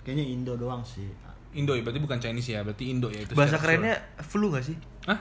[0.00, 1.04] Kayaknya Indo doang sih.
[1.52, 3.32] Indo ya, berarti bukan Chinese ya, berarti Indo ya itu.
[3.32, 4.76] Bahasa kerennya flu gak sih?
[5.04, 5.20] Hah?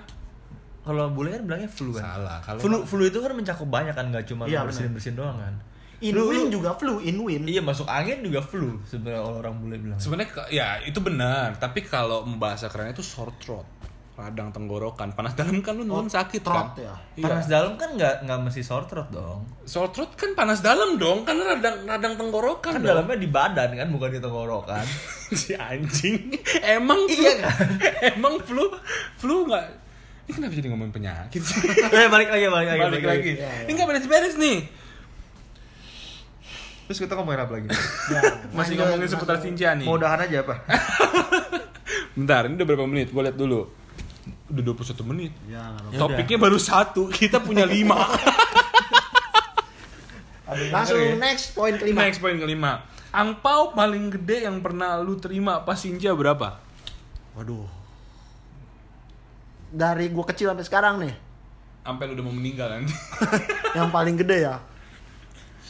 [0.83, 2.03] Kalau bule kan bilangnya flu kan.
[2.03, 2.39] Salah.
[2.39, 5.51] Kalau Flu flu itu kan mencakup banyak kan nggak cuma Iya, bersin bersin doang kan.
[5.97, 7.43] Lu- Inwin lu- juga flu, Inwin.
[7.43, 9.99] Iya masuk angin juga flu sebenarnya orang bule bilang.
[9.99, 13.65] sebenarnya ya itu benar, tapi kalau bahasa kerennya itu sore throat.
[14.17, 16.73] Radang tenggorokan, panas dalam kan lu Oh, nun sakit kan?
[16.73, 16.93] throat ya?
[17.13, 17.25] Iya.
[17.29, 19.45] Panas dalam kan nggak nggak mesti sore throat dong.
[19.61, 22.97] Sore throat kan panas dalam dong, karena radang radang tenggorokan Kan dong.
[22.97, 24.81] dalamnya di badan kan bukan di tenggorokan.
[25.37, 26.33] si anjing.
[26.59, 27.67] Emang flu, Iya kan?
[28.17, 28.65] emang flu
[29.15, 29.85] flu nggak
[30.27, 31.61] ini kenapa jadi ngomongin penyakit sih?
[31.95, 33.31] eh balik lagi balik lagi Balik lagi.
[33.37, 33.63] Iya, iya.
[33.63, 34.57] Ini nggak beres-beres nih.
[36.83, 37.67] Terus kita ngomongin apa lagi?
[38.09, 39.37] Ya, Masih ngomongin seputar.
[39.39, 39.85] Cincia nih.
[39.85, 40.55] Mau udahan aja apa?
[42.11, 43.13] Bentar, ini udah berapa menit?
[43.13, 43.71] Gue lihat dulu.
[44.47, 45.31] Udah 21 menit.
[45.47, 45.91] Ya, apa-apa.
[45.91, 47.95] Ya Topiknya baru satu, kita punya lima.
[50.71, 51.97] Langsung next poin kelima.
[52.07, 52.87] Next poin kelima.
[53.11, 56.59] Angpau paling gede yang pernah lu terima pas Sinja berapa?
[57.35, 57.67] Waduh.
[59.67, 61.13] Dari gua kecil sampai sekarang nih,
[61.83, 62.83] Sampai lu udah mau meninggal kan?
[63.77, 64.63] yang paling gede ya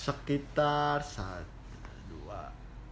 [0.07, 1.56] sekitar satu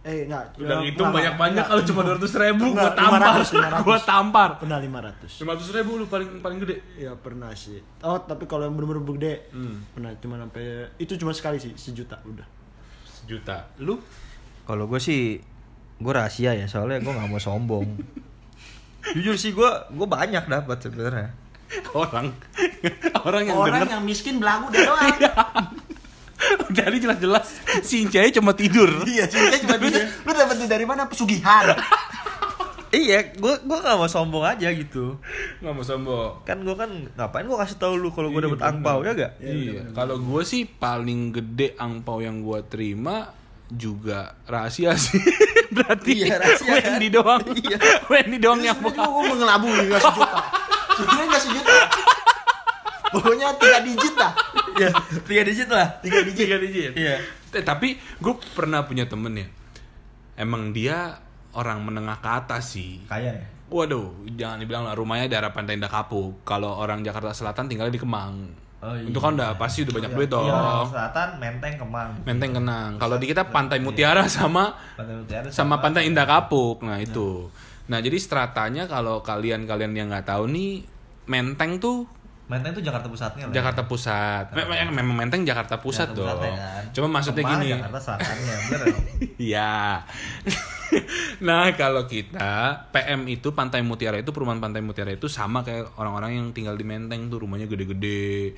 [0.06, 3.20] eh enggak Udah hitung enggak, banyak-banyak kalau cuma 200 ribu gua Enggak, tampar.
[3.42, 3.82] 500, 500.
[3.82, 4.50] Gua tampar.
[4.56, 6.76] pernah 500 500 ribu lu paling paling gede.
[6.96, 9.82] ya pernah sih oh tapi kalau yang bener-bener gede Hmm.
[9.90, 10.64] pernah cuma sampai
[10.96, 12.46] itu cuma sekali sih sejuta udah
[13.04, 13.66] Sejuta.
[13.78, 13.98] Lu?
[14.62, 15.42] Kalau gue sih
[15.96, 17.86] gue rahasia ya soalnya gue nggak mau sombong.
[19.14, 21.34] Jujur sih gue gue banyak dapat sebenarnya.
[21.92, 22.30] Orang.
[23.20, 23.88] Orang yang orang denger.
[23.92, 25.18] yang miskin belagu dia doang
[26.78, 27.46] Jadi jelas-jelas
[27.80, 28.88] Sinja cuma tidur.
[29.04, 31.74] iya cinta cuma dia lu dapet dari mana pesugihan
[32.96, 35.20] iya, gue gue nggak mau sombong aja gitu.
[35.60, 36.30] Nggak mau sombong.
[36.48, 39.32] Kan gue kan ngapain gue kasih tahu lu kalau gue Iya, dapet angpau ya gak?
[39.36, 39.82] Iya.
[39.92, 43.36] Kalau gue sih paling gede angpau yang gue terima
[43.68, 45.18] juga rahasia sih.
[45.76, 46.96] Berarti Iya, rahasia kan?
[46.96, 47.42] Wendy doang.
[47.52, 47.76] Iya.
[48.08, 49.12] Wendy doang yang Sebenarnya buka.
[49.12, 50.40] gua mengelabui nggak sejuta
[50.96, 51.74] sebenarnya nggak sejuta
[53.14, 54.32] pokoknya tiga digit dah
[54.76, 54.90] Iya,
[55.24, 55.88] tiga digit lah.
[56.04, 56.44] Tiga digit.
[56.44, 56.92] Tiga digit.
[56.92, 57.16] Iya.
[57.56, 59.48] Eh, tapi gue pernah punya temen ya.
[60.36, 61.16] Emang dia
[61.56, 63.00] orang menengah ke atas sih.
[63.08, 63.44] Kaya ya.
[63.66, 66.44] Waduh, jangan dibilang lah rumahnya daerah Pantai Indah Kapuk.
[66.46, 68.52] Kalau orang Jakarta Selatan tinggalnya di Kemang.
[68.84, 69.08] Oh, iya.
[69.08, 70.46] Itu kan udah pasti udah banyak duit dong.
[70.46, 72.10] Iya, selatan Menteng Kemang.
[72.28, 72.90] Menteng kenang.
[73.00, 76.84] Kalau di kita Pantai Mutiara sama Pantai Mutiara sama Pantai Indah Kapuk.
[76.84, 77.48] Nah, itu.
[77.88, 80.84] Nah, jadi stratanya kalau kalian-kalian yang nggak tahu nih,
[81.26, 82.06] Menteng tuh
[82.46, 83.54] Menteng itu Jakarta pusatnya lah.
[83.54, 84.44] Jakarta Pusat.
[84.54, 86.26] Me- me- Memang Menteng Jakarta Pusat Jakarta dong.
[86.30, 86.82] Pusat ya kan.
[86.94, 87.68] Cuma maksudnya Kemang gini.
[87.74, 88.96] Jakarta selatannya, bener ya?
[89.36, 89.74] Iya.
[91.46, 92.50] nah, kalau kita
[92.90, 96.86] PM itu Pantai Mutiara itu perumahan Pantai Mutiara itu sama kayak orang-orang yang tinggal di
[96.86, 98.54] Menteng tuh rumahnya gede-gede.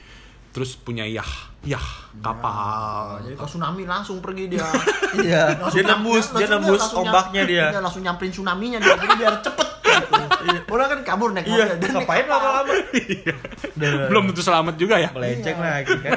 [0.48, 1.28] Terus punya yah,
[1.62, 1.86] yah
[2.18, 3.20] kapal.
[3.20, 4.64] jadi kalau tsunami langsung pergi dia
[5.24, 7.66] Iya, Langsung dia nembus, dia langsung nembus ombaknya dia.
[7.68, 9.67] Iya, langsung nyamperin tsunami-nya dia jadi biar cepet.
[10.68, 12.72] Orang kan kabur naik Iya, mobil naik ngapain lama-lama?
[14.08, 15.10] Belum tentu selamat juga ya.
[15.12, 16.12] Melenceng lagi kan.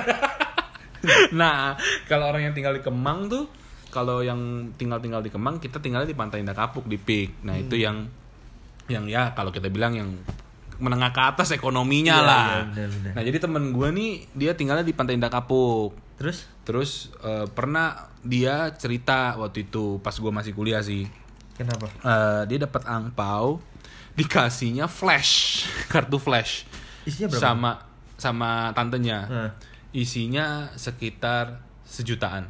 [1.42, 1.74] nah,
[2.06, 3.50] kalau orang yang tinggal di Kemang tuh
[3.92, 7.44] kalau yang tinggal-tinggal di Kemang, kita tinggalnya di Pantai Indah Kapuk di Pik.
[7.44, 8.08] Nah, itu yang
[8.88, 10.10] yang ya kalau kita bilang yang
[10.82, 12.46] menengah ke atas ekonominya Iya, lah.
[12.48, 13.12] iya, benar, benar.
[13.14, 15.94] Nah, jadi temen gue nih dia tinggalnya di Pantai Indah Kapuk.
[16.18, 21.10] Terus Terus eh, pernah dia cerita waktu itu pas gue masih kuliah sih.
[21.58, 21.90] kenapa?
[22.02, 23.60] Eh, dia dapat angpau
[24.16, 26.68] dikasihnya flash, kartu flash.
[27.08, 27.42] Isinya berapa?
[27.42, 27.72] Sama
[28.20, 29.20] sama tantenya.
[29.26, 29.52] Hah.
[29.92, 32.48] Isinya sekitar sejutaan.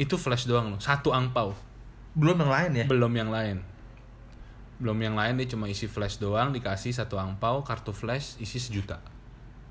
[0.00, 1.54] Itu flash doang loh, satu angpau.
[2.16, 2.84] Belum yang lain ya?
[2.88, 3.56] Belum yang lain.
[4.82, 8.98] Belum yang lain dia cuma isi flash doang dikasih satu angpau kartu flash isi sejuta.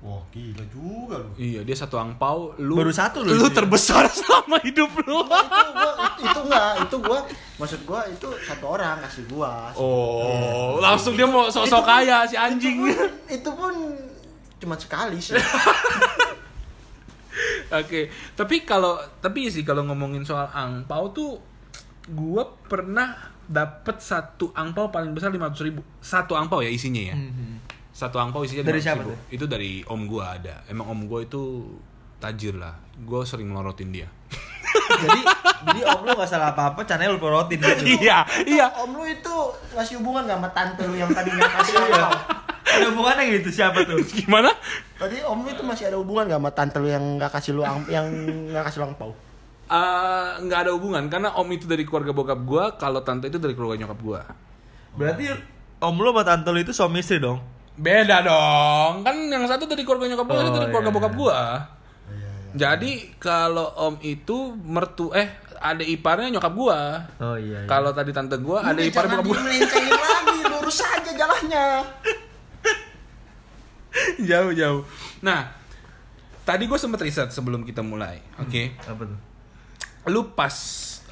[0.02, 1.30] Wah, gila juga lu.
[1.38, 3.54] Iya, dia satu angpau, lu Baru satu Lu itu ya?
[3.54, 5.22] terbesar selama hidup lu.
[5.22, 5.38] itu
[5.70, 7.18] gua itu, itu enggak, itu gua
[7.56, 9.70] maksud gua itu satu orang kasih gua.
[9.72, 12.82] Oh, langsung dia mau sosok kaya si anjing.
[12.82, 13.74] Itu pun, itu pun
[14.58, 15.38] cuma sekali sih.
[17.72, 18.00] Oke,
[18.34, 21.38] tapi kalau tapi sih kalau ngomongin soal angpau tuh
[22.10, 27.50] gua pernah dapet satu angpau paling besar 500 ribu satu angpau ya isinya ya Mhm.
[28.02, 29.18] Satu angpau isinya Dari 200 siapa tuh?
[29.30, 30.66] Itu dari om gua ada.
[30.66, 31.70] Emang om gua itu
[32.18, 32.74] tajir lah.
[33.06, 34.10] Gua sering melorotin dia.
[34.72, 35.20] jadi
[35.68, 38.66] jadi om lu gak salah apa-apa caranya lu porotin gitu iya, iya.
[38.72, 39.36] Om lu itu
[39.76, 42.12] ngasih hubungan gak sama tante lu yang tadi nggak kasih angpau?
[42.72, 44.48] ada hubungannya gitu siapa tuh Gimana?
[44.96, 47.62] Tadi om lu itu masih ada hubungan gak sama tante lu yang nggak kasih lu
[47.68, 48.06] ang yang
[48.48, 49.10] nggak kasih lu angpau?
[49.68, 53.52] Eh, nggak ada hubungan karena om itu dari keluarga bokap gua, kalau tante itu dari
[53.52, 54.20] keluarga nyokap gua.
[54.96, 55.36] berarti
[55.84, 57.40] om lu sama tante lu itu suami istri dong
[57.72, 59.00] Beda dong.
[59.00, 60.96] Kan yang satu dari keluarga nyokap gua, yang satu dari Oh, keluarga iya.
[60.96, 61.40] bokap gua.
[62.52, 66.80] Jadi kalau om itu mertu eh ada iparnya nyokap gua.
[67.18, 71.66] oh iya, Kalau tadi tante gua ada ipar bokap dimelencengin lagi, lurus aja jalannya.
[74.28, 74.82] jauh jauh.
[75.20, 75.48] Nah,
[76.44, 78.20] tadi gua sempet riset sebelum kita mulai.
[78.36, 78.76] Oke.
[78.84, 79.18] apa tuh
[80.04, 80.52] Lu pas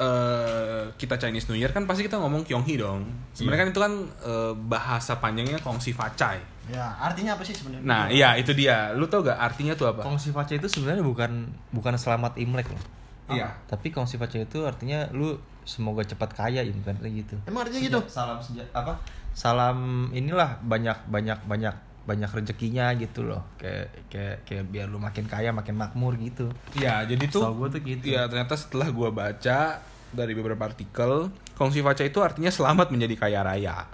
[0.01, 3.05] eh, kita Chinese New Year kan pasti kita ngomong Kyonghi dong.
[3.31, 3.93] Sebenarnya kan itu kan
[4.25, 6.41] eh, bahasa panjangnya Kongsi Facai.
[6.67, 7.83] Ya, artinya apa sih sebenarnya?
[7.83, 8.95] Nah, iya itu dia.
[8.95, 10.07] Lu tau gak artinya tuh apa?
[10.07, 12.85] kongsi faca itu sebenarnya bukan bukan selamat imlek loh
[13.31, 13.47] Iya.
[13.67, 17.79] tapi kongsi faca itu artinya lu semoga cepat kaya ya bukan kayak gitu Emang artinya
[17.79, 17.99] gitu?
[18.11, 18.99] salam seja apa
[19.31, 25.29] salam inilah banyak banyak banyak banyak rezekinya gitu loh kayak kayak kayak biar lu makin
[25.29, 28.09] kaya makin makmur gitu Iya, jadi tuh gua tuh gitu.
[28.09, 33.41] Iya, ternyata setelah gua baca dari beberapa artikel, kongsi faca itu artinya selamat menjadi kaya
[33.47, 33.87] raya.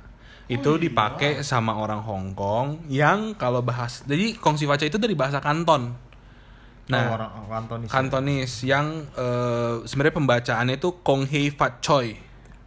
[0.47, 5.43] Itu dipakai sama orang Hong Kong yang kalau bahas jadi kongsi faca itu dari bahasa
[5.43, 5.93] Kanton.
[6.87, 8.87] nah Nah, orang orang Kantonis Kantonis yang
[9.19, 12.15] eh, sebenarnya pembacaannya itu Kong Hei Fat Choi.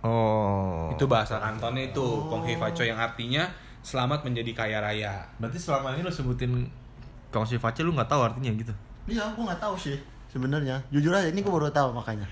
[0.03, 3.47] oh Itu bahasa Kantonnya itu Kong Hei Fat Choi yang artinya
[3.81, 5.25] selamat menjadi kaya raya.
[5.39, 6.51] berarti selama ini lu sebutin
[7.29, 8.73] kongsi faca lu nggak tahu artinya gitu
[9.09, 9.97] Iya, aku nggak tahu sih
[10.29, 10.77] sebenarnya.
[10.93, 12.29] Jujur aja, ini aku baru tahu makanya.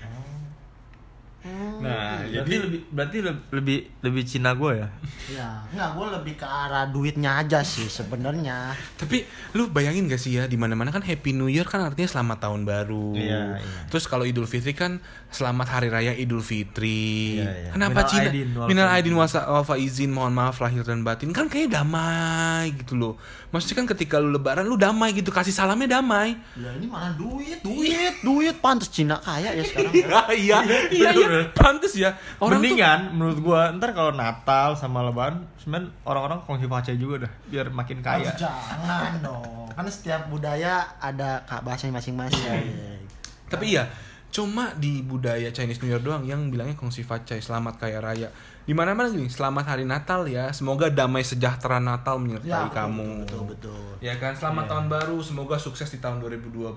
[1.78, 4.88] Nah, berarti jadi lebih berarti lebih lebih, lebih Cina gue ya
[5.28, 8.72] Ya, nggak, gue lebih ke arah duitnya aja sih sebenarnya.
[8.96, 12.38] Tapi lu bayangin gak sih ya di mana-mana kan Happy New Year kan artinya selamat
[12.40, 13.12] tahun baru.
[13.12, 13.80] Iya, iya.
[13.86, 17.38] Terus kalau Idul Fitri kan selamat hari raya Idul Fitri.
[17.38, 17.70] Iya, iya.
[17.70, 18.24] Kenapa Minal Cina?
[18.24, 18.96] aidin wal Minal faizin.
[18.98, 21.28] aidin wasa- wal faizin, mohon maaf lahir dan batin.
[21.30, 23.14] Kan kayak damai gitu loh.
[23.48, 26.36] Maksudnya kan ketika lu lebaran lu damai gitu, kasih salamnya damai.
[26.52, 28.52] Ya ini malah duit, duit, duit.
[28.60, 29.92] Pantes Cina kaya ya sekarang.
[29.96, 30.20] ya.
[30.36, 30.58] iya,
[30.92, 32.12] iya, iya, pantes ya.
[32.36, 37.24] Orang tuh Mendingan menurut gua ntar kalau Natal sama Lebaran sebenarnya orang-orang kongsi faca juga
[37.24, 38.36] dah biar makin kaya.
[38.36, 39.72] Jangan dong.
[39.72, 42.44] Kan setiap budaya ada kak bahasanya masing-masing.
[43.48, 43.88] Tapi iya,
[44.28, 48.28] cuma di budaya Chinese New Year doang yang bilangnya kongsi facai, selamat kaya raya.
[48.68, 50.52] Di mana-mana gini, selamat hari Natal ya.
[50.52, 53.08] Semoga damai sejahtera Natal menyertai Ya, betul, kamu.
[53.24, 53.80] Betul, betul.
[53.98, 55.16] Ya kan, selamat tahun baru.
[55.24, 56.76] Semoga sukses di tahun 2020.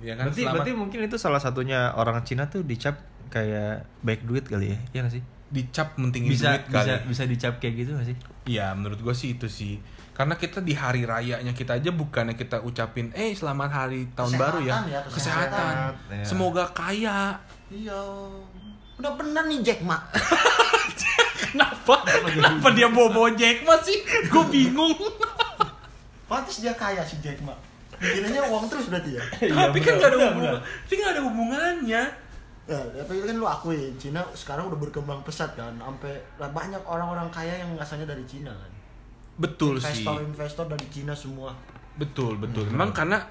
[0.00, 2.96] Ya kan, Berarti, selamat berarti mungkin itu salah satunya orang Cina tuh dicap
[3.28, 5.24] kayak baik duit kali ya, iya gak sih?
[5.46, 7.06] dicap mentingin Bisa duit bisa kali.
[7.06, 8.16] bisa dicap kayak gitu gak sih?
[8.48, 9.76] Iya, menurut gue sih itu sih.
[10.10, 14.40] Karena kita di hari rayanya kita aja bukannya kita ucapin, eh selamat hari tahun Kesehatan
[14.40, 15.12] baru ya, ya, kesehatan.
[15.12, 15.74] kesehatan.
[16.08, 16.24] Ya.
[16.24, 17.36] Semoga kaya.
[17.68, 18.00] Iya.
[18.96, 20.00] Udah bener nih Jack Ma.
[21.52, 21.94] Kenapa?
[22.06, 24.02] Kenapa dia bawa-bawa Jack Ma sih?
[24.30, 24.94] Gue bingung.
[26.26, 27.54] Pantes dia kaya si Jack Ma.
[27.96, 29.22] Pikirannya uang terus berarti ya.
[29.48, 32.02] tapi kan benar, gak ada hubungan, tapi gak ada hubungannya.
[32.66, 37.62] Ya, tapi kan lu akuin Cina sekarang udah berkembang pesat kan, sampai banyak orang-orang kaya
[37.62, 38.72] yang asalnya dari Cina kan.
[39.40, 40.04] Betul sih.
[40.04, 41.56] Investor-investor dari Cina semua.
[41.96, 42.68] Betul betul.
[42.68, 43.22] Memang karena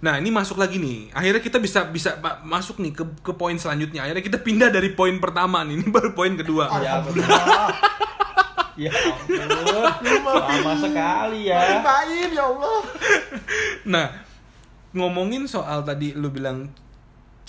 [0.00, 1.12] Nah ini masuk lagi nih.
[1.12, 4.08] Akhirnya kita bisa bisa masuk nih ke ke poin selanjutnya.
[4.08, 5.76] Akhirnya kita pindah dari poin pertama nih.
[5.80, 6.72] Ini baru poin kedua.
[6.72, 7.68] Alhamdulillah.
[8.80, 11.84] Ya ampun, lama sekali ya.
[11.84, 12.80] Main ya Allah.
[13.84, 14.06] Nah
[14.96, 16.72] ngomongin soal tadi lu bilang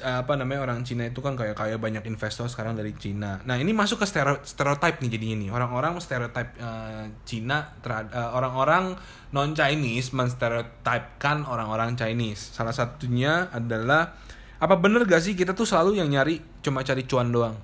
[0.01, 3.39] apa namanya orang Cina itu kan kayak kayak banyak investor sekarang dari Cina.
[3.45, 8.29] Nah ini masuk ke stereo, stereotype nih jadinya nih orang-orang stereotype eh, Cina terhad- eh,
[8.33, 8.97] orang-orang
[9.31, 12.51] non Chinese menstereotipkan orang-orang Chinese.
[12.51, 14.17] Salah satunya adalah
[14.61, 17.55] apa bener gak sih kita tuh selalu yang nyari cuma cari cuan doang?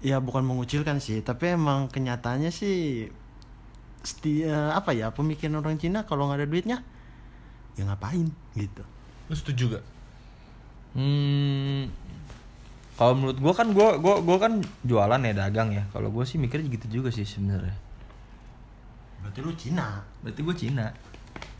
[0.00, 3.08] Ya bukan mengucilkan sih, tapi emang kenyataannya sih
[4.00, 6.78] setia apa ya pemikiran orang Cina kalau nggak ada duitnya
[7.76, 8.80] ya ngapain gitu.
[9.28, 9.84] Lu setuju gak?
[10.90, 11.86] Hmm,
[12.98, 15.84] kalau menurut gua kan gua gua gua kan jualan ya dagang ya.
[15.94, 17.76] Kalau gua sih mikirnya gitu juga sih sebenarnya.
[19.22, 20.02] Berarti lu Cina.
[20.24, 20.86] Berarti gua Cina.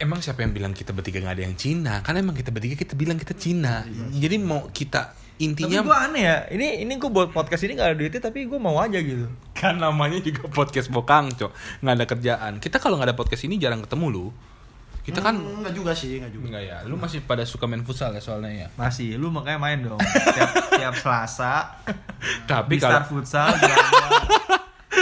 [0.01, 2.03] Emang siapa yang bilang kita bertiga nggak ada yang Cina?
[2.03, 3.87] Kan emang kita bertiga kita bilang kita Cina.
[4.11, 6.37] Jadi mau kita intinya Tapi gua aneh ya.
[6.51, 9.31] Ini ini gua buat podcast ini gak ada duitnya tapi gua mau aja gitu.
[9.61, 11.53] kan namanya juga podcast bokang cok
[11.85, 14.27] nggak ada kerjaan kita kalau nggak ada podcast ini jarang ketemu lu
[15.01, 16.45] kita kan Hmm, nggak juga sih, nggak juga.
[16.51, 19.81] enggak ya lu masih pada suka main futsal ya soalnya ya Masih, lu makanya main
[19.81, 19.99] dong.
[19.99, 21.81] tiap, tiap Selasa
[22.51, 23.79] tapi di Star kalau Futsal jam,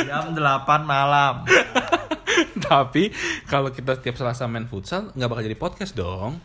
[0.04, 0.38] jam 8
[0.84, 1.42] malam.
[2.60, 3.10] Tapi
[3.44, 6.38] kalau kita setiap Selasa main futsal nggak bakal jadi podcast dong.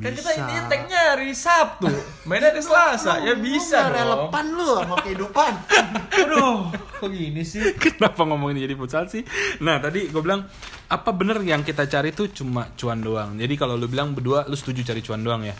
[0.00, 1.86] Kan kita intinya tag-nya hari Sabtu.
[2.24, 3.20] Mainnya di Selasa.
[3.20, 3.94] Ya bisa Lu dong.
[3.94, 5.52] relevan lu sama kehidupan.
[6.24, 7.76] Aduh, kok gini sih?
[7.76, 9.22] Kenapa ngomongin jadi futsal sih?
[9.60, 10.48] Nah tadi gue bilang
[10.88, 13.36] apa bener yang kita cari tuh cuma cuan doang.
[13.36, 15.52] Jadi kalau lu bilang berdua lu setuju cari cuan doang ya?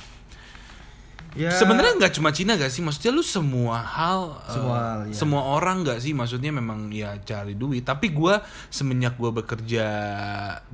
[1.39, 1.55] Ya.
[1.55, 2.83] Sebenarnya nggak cuma Cina gak sih?
[2.83, 5.15] Maksudnya lu semua hal, Semua hal, iya.
[5.15, 6.11] semua orang gak sih?
[6.11, 7.87] Maksudnya memang ya cari duit.
[7.87, 9.87] Tapi gua semenjak gua bekerja,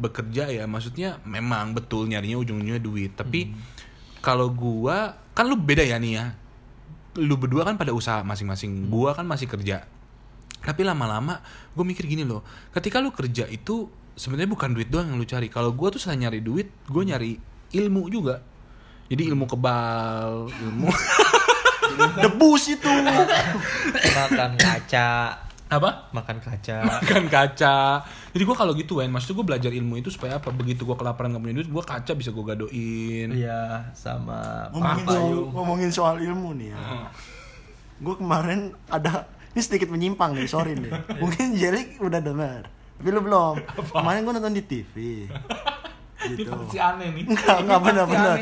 [0.00, 3.12] bekerja ya, maksudnya memang betul nyarinya ujung-ujungnya duit.
[3.12, 3.60] Tapi Hmm.
[4.24, 6.32] kalau gua kan lu beda ya nih ya.
[7.20, 8.32] Lu berdua kan pada usaha Hmm.
[8.32, 8.88] masing-masing.
[8.88, 9.84] Gua kan masih kerja.
[10.64, 11.44] Tapi lama-lama
[11.76, 12.42] gue mikir gini loh,
[12.72, 15.46] ketika lu kerja itu sebenarnya bukan duit doang yang lu cari.
[15.46, 17.36] Kalau gua tuh selain nyari duit, gue nyari
[17.76, 18.40] ilmu juga.
[19.06, 20.90] Jadi ilmu kebal, ilmu
[22.22, 22.92] Debus itu.
[24.12, 25.08] makan kaca,
[25.66, 25.90] apa?
[26.12, 26.78] makan kaca.
[26.84, 28.04] Makan kaca.
[28.04, 30.52] Jadi gua kalau gitu Wen, maksudnya gue belajar ilmu itu supaya apa?
[30.52, 33.28] Begitu gua kelaparan gak punya duit, gua kaca bisa gue gadoin.
[33.32, 36.78] Iya, sama ngomongin soal, ngomongin soal ilmu nih ya.
[37.96, 39.24] Gue kemarin ada
[39.56, 40.92] ini sedikit menyimpang nih, sorry nih.
[41.22, 42.68] Mungkin Jelly udah dengar.
[43.00, 43.56] Tapi lu belum.
[43.88, 44.94] Kemarin gue nonton di TV.
[46.34, 46.50] Gitu.
[46.50, 47.24] pasti aneh nih.
[47.30, 48.36] Enggak, enggak benar-benar.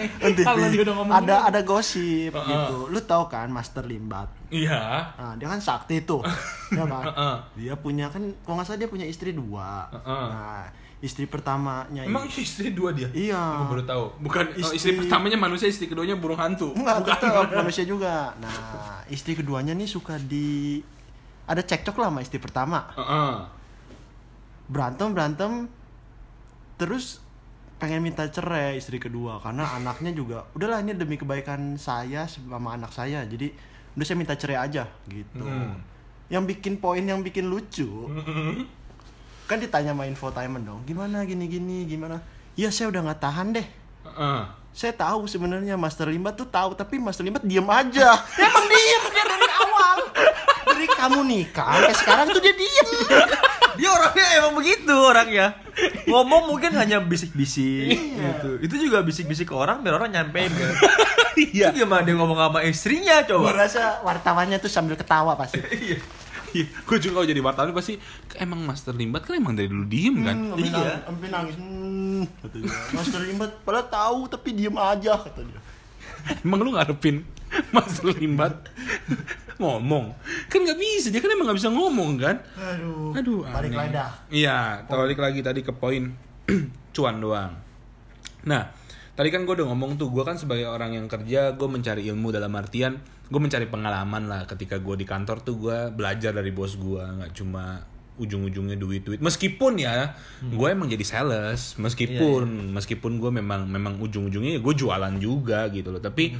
[0.95, 2.49] ngomong Ada ada gosip Heeh.
[2.49, 2.77] gitu.
[2.89, 4.33] Lu tahu kan Master Limbat?
[4.49, 5.13] Iya.
[5.19, 6.25] Nah, dia kan sakti tuh.
[6.79, 7.05] ya kan?
[7.11, 7.35] Heeh.
[7.61, 9.91] Dia punya kan kalau nggak salah dia punya istri dua.
[9.93, 10.27] Heeh.
[10.31, 10.65] Nah,
[11.05, 13.13] istri pertamanya Emang istri dua dia?
[13.13, 13.61] Iya.
[13.61, 14.05] Gue baru tahu.
[14.25, 14.95] Bukan oh, istri...
[14.95, 16.73] Istri- pertamanya manusia, istri keduanya burung hantu.
[16.73, 17.13] Enggak, Bukan.
[17.21, 18.33] tetap manusia juga.
[18.41, 20.81] Nah, istri keduanya nih suka di
[21.45, 22.89] ada cekcok lah sama istri pertama.
[22.97, 23.33] Heeh.
[24.65, 25.53] Berantem berantem
[26.81, 27.24] terus
[27.79, 32.95] pengen minta cerai istri kedua karena anaknya juga udahlah ini demi kebaikan saya sama anak
[32.95, 33.27] saya.
[33.27, 33.51] Jadi
[33.95, 35.45] udah saya minta cerai aja gitu.
[35.45, 35.79] Hmm.
[36.31, 38.65] Yang bikin poin yang bikin lucu Mm-mm.
[39.45, 40.81] kan ditanya sama infotainment dong.
[40.89, 42.19] Gimana gini gini gimana?
[42.57, 43.67] Ya saya udah nggak tahan deh.
[44.09, 44.41] Heeh.
[44.75, 48.19] Saya tahu sebenarnya Master Limbat tuh tahu tapi Master Limbat diem aja.
[48.43, 49.99] Emang diem dia dari awal.
[50.65, 52.89] Dari kamu nikah sampai sekarang tuh dia diem.
[53.75, 55.47] Dia orangnya emang begitu orangnya.
[56.05, 58.51] Ngomong mungkin hanya bisik-bisik gitu.
[58.63, 60.75] Itu juga bisik-bisik ke orang biar orang nyampein kan.
[61.35, 61.71] Iya.
[61.71, 63.59] Itu gimana dia ngomong sama istrinya Gue coba?
[63.59, 65.59] rasa wartawannya tuh sambil ketawa pasti.
[65.75, 65.99] Iya.
[66.55, 67.99] Iya, gue juga kalau jadi wartawan pasti
[68.39, 70.39] emang Master Limbat kan emang dari dulu diem kan.
[70.39, 70.71] Hmm, Iya.
[70.71, 71.55] nangis, sampai nangis.
[71.59, 72.71] Hmm, kata dia.
[72.95, 75.61] Master Limbat padahal tahu tapi diem aja kata dia.
[76.41, 77.27] Emang lu ngarepin
[77.75, 78.55] Master Limbat
[79.59, 80.15] ngomong?
[80.51, 82.37] Kan nggak bisa, dia kan emang nggak bisa ngomong kan?
[82.59, 83.15] Aduh.
[83.15, 84.11] Aduh, Balik lagi dah.
[84.31, 86.11] Iya, balik lagi tadi ke poin
[86.95, 87.53] cuan doang.
[88.45, 88.63] Nah,
[89.17, 92.35] tadi kan gue udah ngomong tuh, gue kan sebagai orang yang kerja, gue mencari ilmu
[92.35, 92.99] dalam artian,
[93.31, 94.45] gue mencari pengalaman lah.
[94.45, 97.81] Ketika gue di kantor tuh, gue belajar dari bos gue, nggak cuma
[98.15, 99.19] ujung-ujungnya duit-duit.
[99.19, 105.15] Meskipun ya, gue emang jadi sales, meskipun meskipun gue memang memang ujung-ujungnya ya gue jualan
[105.19, 105.99] juga gitu loh.
[105.99, 106.31] Tapi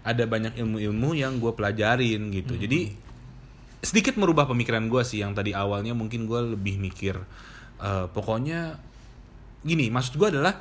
[0.00, 2.56] ada banyak ilmu-ilmu yang gue pelajarin gitu.
[2.56, 2.92] Jadi
[3.80, 7.16] sedikit merubah pemikiran gue sih yang tadi awalnya mungkin gue lebih mikir
[7.80, 8.76] eh, pokoknya
[9.64, 10.52] gini maksud gue adalah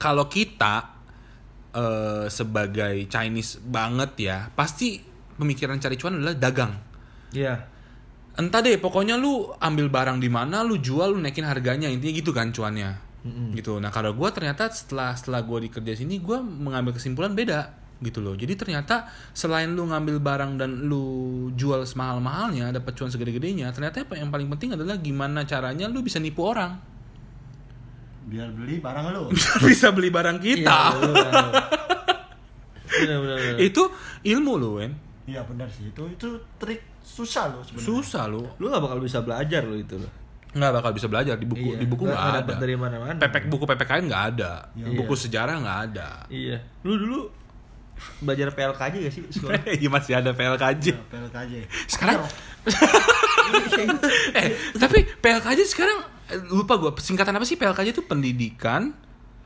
[0.00, 0.96] kalau kita
[1.76, 5.00] eh, sebagai Chinese banget ya pasti
[5.36, 6.74] pemikiran cari cuan adalah dagang.
[7.36, 7.76] Iya.
[8.36, 11.88] entah deh pokoknya lu ambil barang di mana lu jual lu naikin harganya.
[11.88, 13.00] Intinya gitu kan cuannya
[13.56, 13.80] gitu.
[13.80, 18.32] Nah kalau gue ternyata setelah setelah gue dikerja sini gue mengambil kesimpulan beda gitu loh
[18.32, 21.04] jadi ternyata selain lu ngambil barang dan lu
[21.50, 26.00] jual semahal mahalnya dapat cuan segede-gedenya ternyata apa yang paling penting adalah gimana caranya lu
[26.00, 26.76] bisa nipu orang
[28.22, 29.30] Biar beli barang lu.
[29.66, 31.30] bisa beli barang kita Iya, bener,
[32.86, 33.56] bener, bener, bener.
[33.60, 33.82] itu
[34.24, 34.92] ilmu lu Wen
[35.24, 37.86] Iya benar sih itu itu trik susah loh sebenarnya.
[37.88, 40.08] susah lu Lu gak bakal bisa belajar lo itu lo.
[40.48, 43.18] nggak bakal bisa belajar di buku Iya, di buku nggak- ada dari mana-mana.
[43.18, 44.86] pepek buku PPKN nggak ada Iya.
[44.94, 46.56] buku sejarah nggak ada Iya.
[46.82, 47.20] Lu dulu
[48.18, 49.60] belajar PLKJ gak sih sekolah?
[49.80, 50.84] Iya masih ada PLKJ.
[50.88, 51.52] Ya, PLKJ.
[51.86, 52.22] Sekarang
[54.36, 58.92] eh tapi PLKJ sekarang eh, lupa gua singkatan apa sih PLKJ itu pendidikan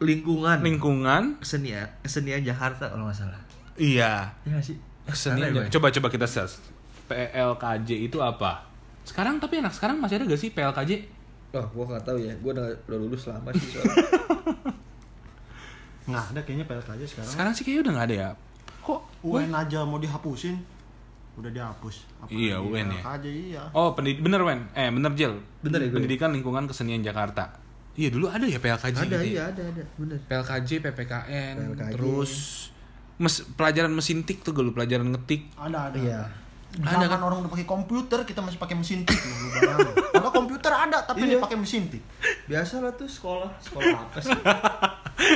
[0.01, 0.64] Lingkungan.
[0.64, 3.36] lingkungan kesenian, kesenian Jakarta kalau nggak salah.
[3.76, 4.76] iya Iya gak sih?
[5.05, 6.57] kesenian Salah ya, coba coba kita search
[7.05, 8.64] PLKJ itu apa
[9.03, 11.20] sekarang tapi anak sekarang masih ada gak sih PLKJ
[11.51, 12.30] Oh, gua nggak tahu ya.
[12.38, 14.07] Gua udah, udah lulus lama sih soalnya.
[16.11, 17.30] Nggak ada kayaknya PLKJ sekarang.
[17.30, 18.30] sekarang sih kayaknya udah nggak ada ya
[18.80, 20.56] kok UN aja mau dihapusin.
[21.38, 21.96] Udah dihapus.
[22.28, 23.00] Iya, UN ya.
[23.00, 23.62] PLKJ iya.
[23.72, 25.96] oh pendid bener Wen eh bener Jel Bener ya, gue?
[25.96, 27.54] pendidikan lingkungan kesenian Jakarta
[27.96, 29.22] iya dulu ada ya PLKJ ada, gitu ya?
[29.24, 29.82] iya, ada, ada.
[29.96, 30.18] Bener.
[30.26, 31.92] PLKJ, PPKN, PLKJ.
[31.96, 32.32] terus
[33.20, 35.52] mes, pelajaran mesin tik tuh gue lu pelajaran ngetik.
[35.56, 35.96] Ada ada.
[35.96, 36.20] Iya.
[36.73, 37.21] Ada Zaman kan?
[37.21, 39.18] orang udah pakai komputer, kita masih pakai mesin tik.
[40.12, 41.35] Kalau komputer ada, tapi Iya.
[41.35, 41.99] dia pakai mesin tik.
[42.47, 44.31] Biasa lah tuh sekolah, sekolah apa sih?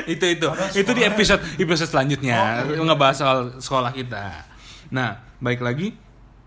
[0.09, 2.81] itu itu itu di episode episode selanjutnya Oh, iya.
[2.81, 4.41] ngebahas soal sekolah kita
[4.89, 5.93] nah baik lagi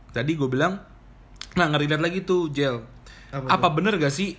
[0.09, 0.73] tadi gue bilang
[1.53, 2.81] nah ngerilat lagi tuh Jel
[3.29, 4.33] Apa apa, bener gak sih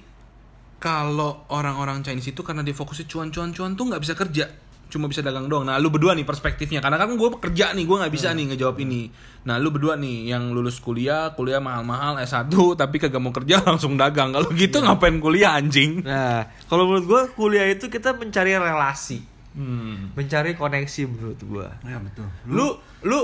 [0.78, 4.50] kalau orang-orang Chinese itu karena dia fokusnya cuan-cuan-cuan tuh nggak bisa kerja
[4.88, 5.62] cuma bisa dagang doang.
[5.62, 6.80] Nah, lu berdua nih perspektifnya.
[6.80, 9.12] Karena kan gue kerja nih, gue nggak bisa nih ngejawab ini.
[9.44, 13.94] Nah, lu berdua nih yang lulus kuliah, kuliah mahal-mahal S1 tapi kagak mau kerja langsung
[13.94, 14.30] dagang.
[14.30, 16.00] Kalau gitu ngapain kuliah anjing?
[16.02, 19.20] Nah, kalau menurut gua kuliah itu kita mencari relasi,
[19.52, 20.14] Hmm.
[20.14, 21.68] mencari koneksi menurut gua.
[21.82, 22.28] Ya betul.
[22.46, 23.20] Lu lu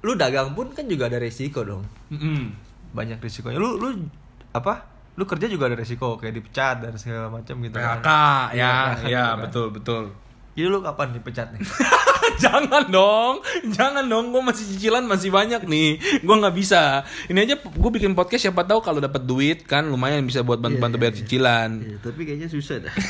[0.00, 1.82] lu dagang pun kan juga ada resiko dong.
[2.08, 2.52] Mm-mm.
[2.90, 3.56] Banyak resikonya.
[3.56, 3.88] Lu lu
[4.50, 4.86] apa?
[5.12, 8.46] Lu kerja juga ada resiko kayak dipecat dan segala macam gitu PHK kan.
[8.50, 9.36] ya, Iya, ya kan.
[9.42, 10.02] betul betul.
[10.60, 11.64] Jadi lu kapan dipecat nih?
[12.44, 13.40] jangan dong,
[13.72, 14.28] jangan dong.
[14.28, 15.96] Gue masih cicilan masih banyak nih.
[16.20, 17.00] Gue nggak bisa.
[17.32, 21.00] Ini aja gue bikin podcast siapa tahu kalau dapat duit kan lumayan bisa buat bantu-bantu
[21.00, 21.20] Iya, bayar iya.
[21.24, 21.70] cicilan.
[21.80, 22.92] Iya, tapi kayaknya susah dah.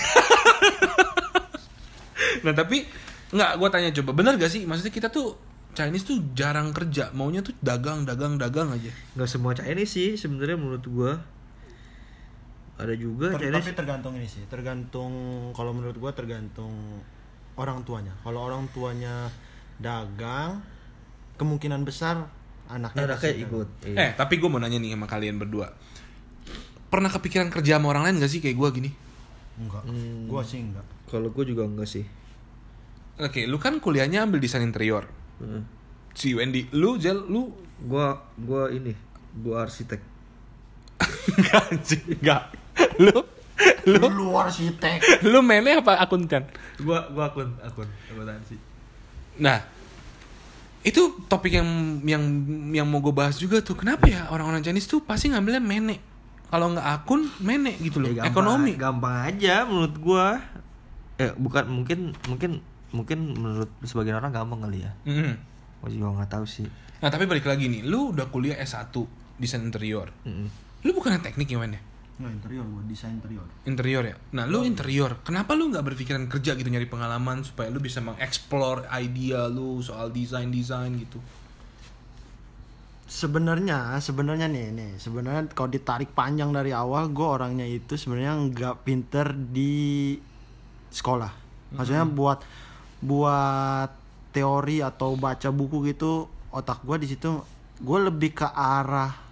[2.40, 2.88] Nah tapi
[3.30, 4.64] nggak gue tanya coba bener gak sih?
[4.64, 5.36] Maksudnya kita tuh
[5.70, 8.90] Chinese tuh jarang kerja, maunya tuh dagang, dagang, dagang aja.
[9.14, 11.12] Nggak semua Chinese sih sebenarnya menurut gua.
[12.80, 15.12] Ada juga Ter- Chinese tapi tergantung ini sih, tergantung
[15.52, 16.72] kalau menurut gua tergantung
[17.60, 18.16] orang tuanya.
[18.24, 19.28] Kalau orang tuanya
[19.76, 20.64] dagang,
[21.36, 22.26] kemungkinan besar
[22.72, 23.68] anaknya anaknya ikut.
[23.84, 23.96] Iya.
[24.00, 25.68] Eh tapi gue mau nanya nih sama kalian berdua.
[26.90, 28.90] Pernah kepikiran kerja sama orang lain gak sih kayak gue gini?
[29.60, 29.84] Enggak.
[29.84, 30.24] Hmm.
[30.26, 30.86] Gua sih enggak.
[31.12, 32.04] Kalau gua juga enggak sih.
[33.20, 35.04] Oke, lu kan kuliahnya ambil desain interior.
[35.38, 35.62] Heeh.
[36.16, 38.92] Si Wendy, lu Jel, lu Gua gua ini,
[39.40, 40.00] gua arsitek.
[41.40, 41.64] Enggak
[42.12, 42.42] enggak.
[43.00, 43.24] Lu
[43.86, 45.24] lu Lu arsitek.
[45.26, 46.46] lu mainnya apa akuntan?
[46.78, 48.56] Gua gua akun akun akuntansi.
[49.40, 49.60] Nah,
[50.80, 51.68] itu topik yang
[52.04, 52.22] yang
[52.72, 53.76] yang mau gue bahas juga tuh.
[53.76, 55.96] Kenapa ya orang-orang Chinese tuh pasti ngambilnya mene?
[56.50, 58.10] Kalau nggak akun, mene gitu loh.
[58.10, 58.72] Ya, gampang, Ekonomi.
[58.74, 60.26] Gampang aja menurut gua.
[61.16, 62.50] Eh bukan mungkin mungkin
[62.90, 64.92] mungkin menurut sebagian orang gampang kali ya.
[65.04, 65.36] Mm.
[65.80, 66.66] Gua juga nggak tahu sih.
[67.00, 68.92] Nah, tapi balik lagi nih, lu udah kuliah S1
[69.40, 70.12] desain interior.
[70.28, 70.52] Mm-mm.
[70.84, 71.80] Lu bukan teknik ya, men ya?
[72.20, 73.46] Nggak interior gua, desain interior.
[73.64, 74.16] Interior ya.
[74.36, 75.24] Nah, lu interior.
[75.24, 80.12] Kenapa lu nggak berpikiran kerja gitu nyari pengalaman supaya lu bisa mengeksplor idea lu soal
[80.12, 81.16] desain-desain gitu?
[83.10, 88.74] Sebenarnya, sebenarnya nih, nih, sebenarnya kalau ditarik panjang dari awal, gue orangnya itu sebenarnya nggak
[88.84, 90.14] pinter di
[90.92, 91.32] sekolah.
[91.74, 92.44] Maksudnya buat
[93.00, 93.90] buat
[94.30, 97.42] teori atau baca buku gitu, otak gue di situ,
[97.80, 99.29] gue lebih ke arah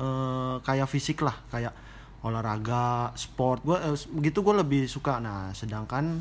[0.00, 1.72] eh, kayak fisik lah, kayak
[2.24, 3.64] olahraga, sport.
[3.64, 3.78] Gue
[4.16, 5.20] begitu gue lebih suka.
[5.20, 6.20] Nah, sedangkan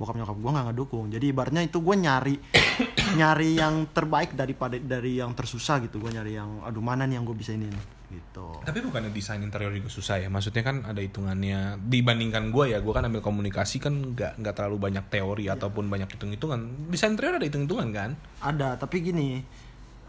[0.00, 1.06] bokap nyokap gue nggak ngedukung.
[1.12, 2.34] Jadi ibaratnya itu gue nyari
[3.20, 6.00] nyari yang terbaik daripada dari yang tersusah gitu.
[6.00, 7.68] Gue nyari yang aduh mana nih yang gue bisa ini
[8.10, 8.58] gitu.
[8.66, 10.28] Tapi bukannya desain interior juga susah ya?
[10.32, 11.78] Maksudnya kan ada hitungannya.
[11.78, 16.10] Dibandingkan gue ya, gue kan ambil komunikasi kan nggak nggak terlalu banyak teori ataupun banyak
[16.10, 16.90] hitung-hitungan.
[16.90, 18.10] Desain interior ada hitung-hitungan kan?
[18.42, 19.42] Ada, tapi gini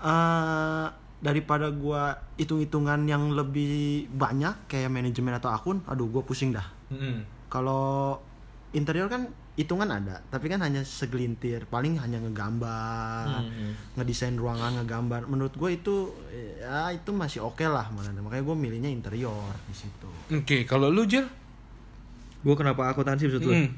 [0.01, 0.87] eh
[1.21, 6.65] daripada gua hitung-hitungan yang lebih banyak kayak manajemen atau akun, aduh gue pusing dah.
[7.47, 8.17] Kalau
[8.73, 13.45] interior kan hitungan ada, tapi kan hanya segelintir, paling hanya ngegambar,
[13.99, 15.29] ngedesain ruangan, ngegambar.
[15.29, 16.09] Menurut gue itu
[16.57, 20.09] ya itu masih oke lah, mana makanya gue milihnya interior di situ.
[20.33, 21.29] Oke, kalau lu Jel?
[22.41, 23.53] Gua kenapa akuntansi maksud lu?
[23.53, 23.69] Hmm.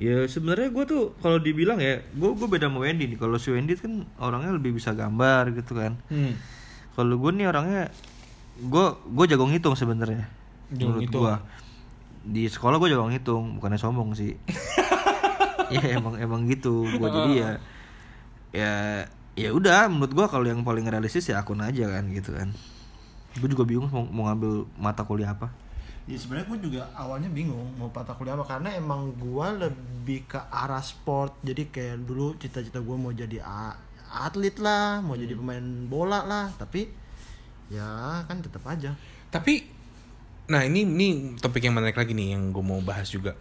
[0.00, 3.18] Ya sebenarnya gue tuh kalau dibilang ya, gue gue beda sama Wendy nih.
[3.20, 6.00] Kalau si Wendy kan orangnya lebih bisa gambar gitu kan.
[6.08, 6.38] Hmm.
[6.98, 7.94] Kalau gue nih orangnya,
[8.58, 10.26] gue gue jago ngitung sebenarnya.
[10.74, 11.34] Menurut gue
[12.26, 14.34] di sekolah gue jago ngitung, bukannya sombong sih.
[15.74, 16.82] ya emang emang gitu.
[16.98, 17.50] Gue jadi ya
[18.50, 18.72] ya
[19.38, 22.50] ya udah menurut gue kalau yang paling realistis ya akun aja kan gitu kan.
[23.38, 25.54] Gue juga bingung mau, mau ngambil mata kuliah apa.
[26.10, 30.40] Ya sebenarnya gue juga awalnya bingung mau patah kuliah apa karena emang gue lebih ke
[30.50, 33.76] arah sport jadi kayak dulu cita-cita gue mau jadi a-
[34.08, 36.88] atlet lah mau jadi pemain bola lah tapi
[37.68, 38.96] ya kan tetap aja
[39.28, 39.60] Tapi,
[40.48, 43.36] nah ini ini topik yang menarik lagi nih yang gue mau bahas juga.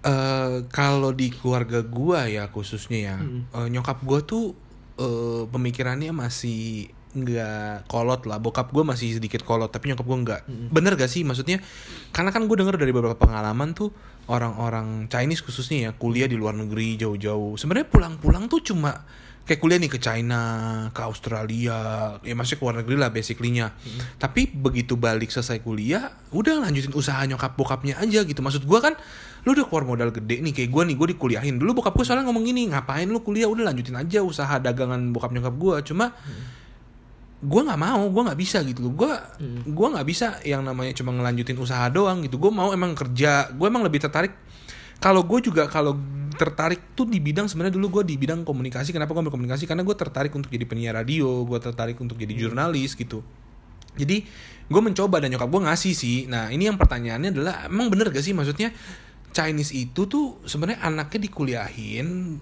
[0.00, 3.16] eh kalau di keluarga gua ya khususnya ya,
[3.58, 4.54] eh, nyokap gua tuh
[4.96, 8.38] eh, pemikirannya masih nggak kolot lah.
[8.38, 10.42] Bokap gua masih sedikit kolot, tapi nyokap gua nggak.
[10.70, 11.58] Bener gak sih maksudnya?
[12.14, 13.90] Karena kan gue denger dari beberapa pengalaman tuh
[14.30, 17.58] orang-orang Chinese khususnya ya kuliah di luar negeri jauh-jauh.
[17.58, 19.04] Sebenarnya pulang-pulang tuh cuma
[19.44, 20.42] kayak kuliah nih ke China,
[20.94, 21.78] ke Australia,
[22.22, 23.74] ya masih ke luar negeri lah basically-nya.
[24.20, 28.40] Tapi begitu balik selesai kuliah, udah lanjutin usaha nyokap bokapnya aja gitu.
[28.40, 28.94] Maksud gua kan,
[29.42, 31.58] lu udah keluar modal gede nih kayak gua nih, gua dikuliahin.
[31.58, 35.34] Dulu bokap gua soalnya ngomong gini, ngapain lu kuliah, udah lanjutin aja usaha dagangan bokap
[35.34, 35.76] nyokap gua.
[35.82, 36.14] Cuma
[37.40, 39.12] gue nggak mau gue nggak bisa gitu loh gue
[39.72, 43.64] gua nggak bisa yang namanya cuma ngelanjutin usaha doang gitu gue mau emang kerja gue
[43.64, 44.36] emang lebih tertarik
[45.00, 45.96] kalau gue juga kalau
[46.36, 48.94] tertarik tuh di bidang sebenarnya dulu gue di bidang komunikasi.
[48.94, 52.94] Kenapa gue berkomunikasi karena gue tertarik untuk jadi penyiar radio gue tertarik untuk jadi jurnalis
[52.94, 53.24] gitu.
[53.98, 54.22] Jadi
[54.70, 56.18] gue mencoba dan nyokap gue ngasih sih.
[56.30, 58.36] Nah ini yang pertanyaannya adalah emang bener gak sih?
[58.36, 58.70] Maksudnya
[59.30, 62.38] Chinese itu tuh sebenarnya anaknya dikuliahin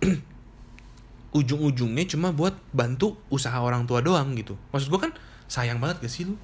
[1.38, 4.56] ujung-ujungnya cuma buat bantu usaha orang tua doang gitu.
[4.74, 5.12] Maksud gue kan
[5.46, 6.36] sayang banget gak sih lu?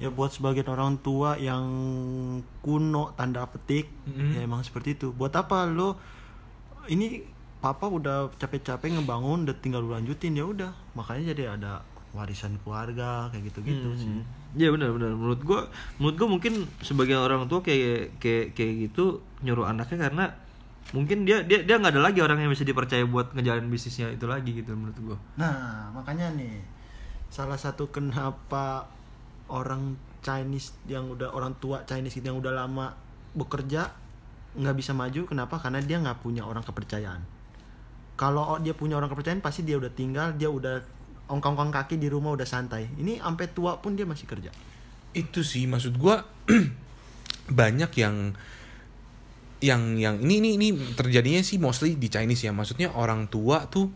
[0.00, 1.62] ya buat sebagian orang tua yang
[2.64, 4.34] kuno tanda petik Mm-mm.
[4.34, 5.12] ya emang seperti itu.
[5.12, 5.68] Buat apa?
[5.68, 6.00] Lo
[6.86, 7.22] ini
[7.58, 11.72] papa udah capek-capek ngebangun udah tinggal lu lanjutin ya udah makanya jadi ada
[12.12, 13.98] warisan keluarga kayak gitu-gitu Hmm.
[13.98, 14.14] sih
[14.52, 15.16] Iya benar benar.
[15.16, 15.64] Menurut gua
[15.96, 20.24] menurut gua mungkin sebagian orang tua kayak kayak kayak gitu nyuruh anaknya karena
[20.92, 24.28] mungkin dia dia dia nggak ada lagi orang yang bisa dipercaya buat ngejalanin bisnisnya itu
[24.28, 25.18] lagi gitu menurut gua.
[25.40, 26.60] Nah, makanya nih
[27.32, 28.84] salah satu kenapa
[29.48, 32.92] orang Chinese yang udah orang tua Chinese gitu yang udah lama
[33.32, 33.88] bekerja
[34.52, 35.56] nggak bisa maju kenapa?
[35.60, 37.22] Karena dia nggak punya orang kepercayaan.
[38.16, 40.84] Kalau dia punya orang kepercayaan pasti dia udah tinggal, dia udah
[41.32, 42.88] ongkong-ongkong kaki di rumah udah santai.
[43.00, 44.52] Ini sampai tua pun dia masih kerja.
[45.16, 46.16] Itu sih maksud gue
[47.60, 48.36] banyak yang
[49.62, 52.52] yang yang ini ini ini terjadinya sih mostly di Chinese ya.
[52.52, 53.88] Maksudnya orang tua tuh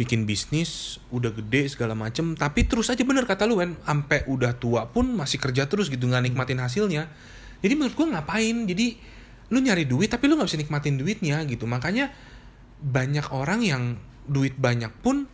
[0.00, 4.56] bikin bisnis udah gede segala macem tapi terus aja bener kata lu kan sampai udah
[4.56, 7.12] tua pun masih kerja terus gitu nggak nikmatin hasilnya
[7.60, 8.96] jadi menurut gua ngapain jadi
[9.50, 11.66] lu nyari duit tapi lu nggak bisa nikmatin duitnya gitu.
[11.66, 12.10] Makanya
[12.80, 13.82] banyak orang yang
[14.24, 15.26] duit banyak pun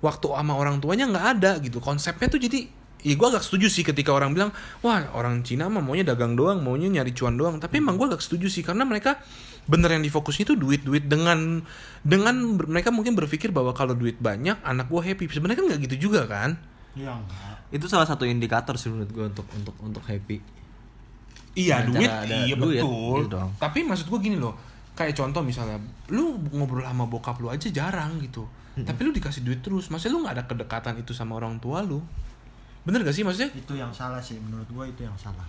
[0.00, 1.82] waktu sama orang tuanya nggak ada gitu.
[1.82, 2.66] Konsepnya tuh jadi
[3.04, 4.48] ya gue agak setuju sih ketika orang bilang
[4.80, 7.58] wah orang Cina mah maunya dagang doang maunya nyari cuan doang.
[7.58, 9.20] Tapi emang gue agak setuju sih karena mereka
[9.64, 11.60] bener yang difokusnya itu duit duit dengan
[12.04, 15.28] dengan mereka mungkin berpikir bahwa kalau duit banyak anak gue happy.
[15.28, 16.56] Sebenarnya kan nggak gitu juga kan?
[16.94, 17.74] Iya enggak.
[17.74, 20.38] Itu salah satu indikator sih menurut gua untuk untuk untuk happy.
[21.54, 22.10] Iya duit,
[22.50, 23.22] iya duit, betul.
[23.22, 23.50] gitu doang.
[23.56, 24.54] Tapi maksud gue gini loh,
[24.92, 25.78] kayak contoh misalnya,
[26.10, 28.42] lu ngobrol sama bokap lu aja jarang gitu.
[28.74, 32.02] Tapi lu dikasih duit terus, maksudnya lu nggak ada kedekatan itu sama orang tua lu.
[32.82, 33.48] Bener gak sih maksudnya?
[33.54, 35.46] Itu yang salah sih menurut gua itu yang salah.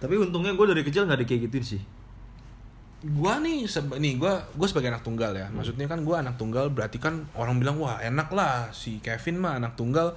[0.00, 1.82] Tapi untungnya gua dari kecil nggak ada kayak gituin sih.
[3.04, 5.50] Gua nih, seba- nih gua gua sebagai anak tunggal ya.
[5.52, 9.60] Maksudnya kan gua anak tunggal berarti kan orang bilang wah enak lah si Kevin mah
[9.60, 10.16] anak tunggal.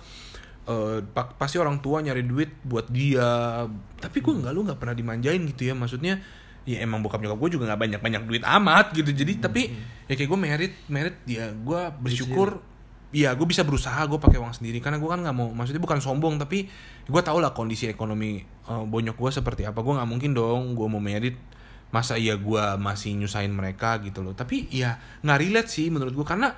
[0.67, 3.63] Eh, pa- pasti orang tua nyari duit buat dia.
[3.97, 5.73] Tapi gua nggak lu nggak pernah dimanjain gitu ya.
[5.73, 6.19] Maksudnya
[6.67, 9.15] ya emang bokap nyokap gue juga nggak banyak banyak duit amat gitu.
[9.15, 9.71] Jadi tapi
[10.11, 12.59] ya kayak gue merit merit ya gua bersyukur.
[13.07, 16.03] Iya, gue bisa berusaha, gue pakai uang sendiri karena gue kan nggak mau, maksudnya bukan
[16.03, 16.67] sombong tapi
[17.07, 19.79] gue tau lah kondisi ekonomi eh, bonyok gue seperti apa.
[19.79, 21.39] Gue nggak mungkin dong gue mau merit
[21.87, 24.35] masa iya gue masih nyusahin mereka gitu loh.
[24.35, 26.51] Tapi ya nggak relate sih menurut gue karena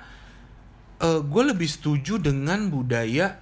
[1.00, 3.40] gue lebih setuju dengan budaya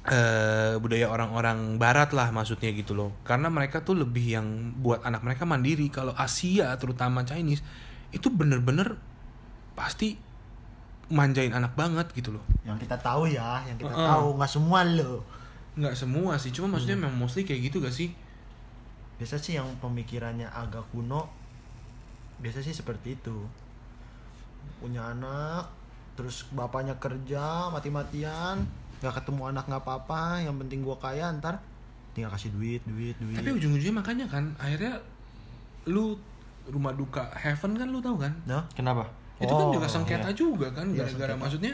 [0.00, 3.12] eh budaya orang-orang barat lah maksudnya gitu loh.
[3.20, 4.46] Karena mereka tuh lebih yang
[4.80, 5.92] buat anak mereka mandiri.
[5.92, 7.60] Kalau Asia terutama Chinese
[8.10, 8.96] itu bener-bener
[9.76, 10.16] pasti
[11.10, 12.44] manjain anak banget gitu loh.
[12.64, 14.08] Yang kita tahu ya, yang kita Heeh.
[14.08, 14.26] tahu.
[14.40, 15.14] Nggak semua lo.
[15.70, 18.10] nggak semua sih cuma maksudnya memang mostly kayak gitu gak sih?
[19.22, 21.30] Biasa sih yang pemikirannya agak kuno
[22.42, 23.38] biasa sih seperti itu.
[24.82, 25.70] Punya anak
[26.18, 28.66] terus bapaknya kerja mati-matian
[29.00, 31.56] nggak ketemu anak nggak apa-apa yang penting gua kaya ntar
[32.10, 35.00] tinggal kasih duit duit duit tapi ujung-ujungnya makanya kan akhirnya
[35.86, 36.14] lu
[36.66, 39.08] rumah duka heaven kan lu tahu kan nah Kenapa?
[39.36, 40.36] itu kan Oh, juga sengketa iya.
[40.36, 41.40] juga kan Iya, gara-gara sengketa.
[41.40, 41.72] maksudnya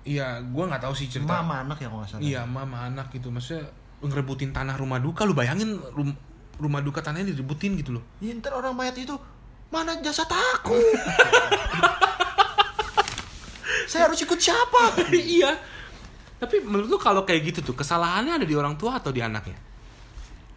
[0.00, 1.28] Iya, gua nggak tahu sih cerita.
[1.34, 3.28] mama anak ya kalau nggak salah Iya, mama anak gitu.
[3.28, 3.68] Maksudnya
[4.00, 6.16] ngerebutin tanah rumah duka lu bayangin rum-
[6.56, 8.04] rumah duka tanahnya direbutin gitu loh.
[8.16, 9.12] Ya, ntar orang mayat itu
[9.68, 10.72] mana jasad aku
[13.86, 15.52] saya harus ikut siapa iya.
[16.40, 19.56] Tapi menurut lu kalau kayak gitu tuh kesalahannya ada di orang tua atau di anaknya?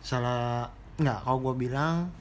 [0.04, 0.68] salah
[1.00, 2.12] nggak kalau gue bilang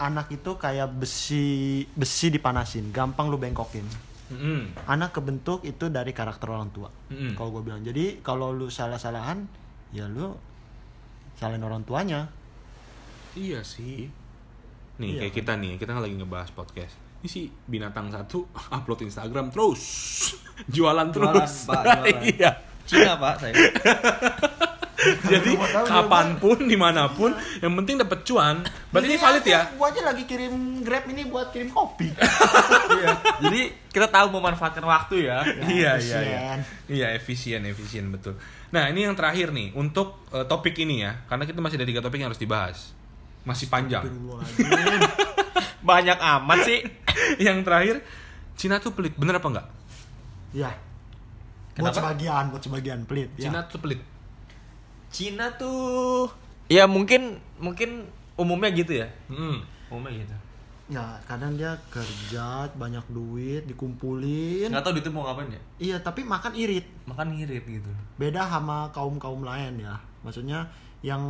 [0.00, 3.84] anak itu kayak besi besi dipanasin gampang lu bengkokin
[4.32, 4.72] Mm-mm.
[4.88, 7.36] anak kebentuk itu dari karakter orang tua Mm-mm.
[7.36, 9.44] kalau gue bilang jadi kalau lu salah-salahan
[9.92, 10.32] ya lu
[11.36, 12.32] salahin orang tuanya
[13.32, 14.08] Iya sih.
[15.00, 16.92] Nih Iya kayak kita nih, kita kan lagi ngebahas podcast.
[17.22, 19.82] Ini sih binatang satu upload Instagram terus,
[20.74, 21.70] jualan terus.
[21.70, 22.18] Pak, jualan.
[22.34, 22.50] iya.
[22.82, 23.54] Cina pak saya.
[25.02, 27.30] Jadi Gua kapan pun, di mana pun,
[27.62, 28.66] yang penting dapet cuan.
[28.90, 29.70] Berarti ini valid ya?
[29.70, 33.14] gue aja lagi kirim grab ini buat kirim kopi Iya.
[33.38, 33.60] Jadi
[33.94, 35.46] kita tahu memanfaatkan waktu ya.
[35.70, 36.58] iya iya iya efisien.
[36.90, 38.34] iya efisien efisien betul
[38.72, 42.00] nah ini yang terakhir nih untuk eh, topik ini ya karena kita masih ada tiga
[42.02, 42.78] topik yang harus dibahas
[43.42, 44.06] masih panjang.
[45.82, 46.78] Banyak amat sih.
[47.46, 48.00] yang terakhir
[48.54, 49.66] Cina tuh pelit bener apa enggak
[50.52, 50.70] ya
[51.72, 51.96] buat Kenapa?
[51.96, 53.48] sebagian buat sebagian pelit ya.
[53.48, 54.00] Cina tuh pelit.
[55.08, 56.28] Cina tuh
[56.68, 58.04] ya mungkin mungkin
[58.34, 59.08] umumnya gitu ya.
[59.28, 59.64] Hmm.
[59.88, 60.36] Umumnya gitu.
[60.90, 65.62] ya kadang dia kerja banyak duit dikumpulin Nggak tahu duitnya mau ngapain ya.
[65.80, 67.88] iya tapi makan irit Makan ngirit gitu.
[68.20, 70.68] beda sama kaum kaum lain ya maksudnya
[71.00, 71.22] yang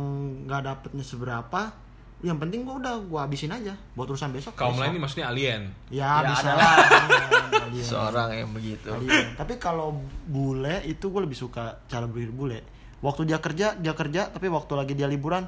[0.43, 1.71] nggak dapetnya seberapa
[2.23, 5.67] yang penting gua udah gua habisin aja buat urusan besok Kaum lain ini maksudnya alien.
[5.87, 6.75] ya, Ya, bisa lah.
[7.83, 8.87] Seorang yang begitu.
[8.87, 9.35] Alien.
[9.35, 9.91] tapi kalau
[10.23, 12.59] bule itu gue lebih suka cara berpikir bule
[12.99, 15.43] waktu dia kerja dia kerja tapi waktu lagi dia liburan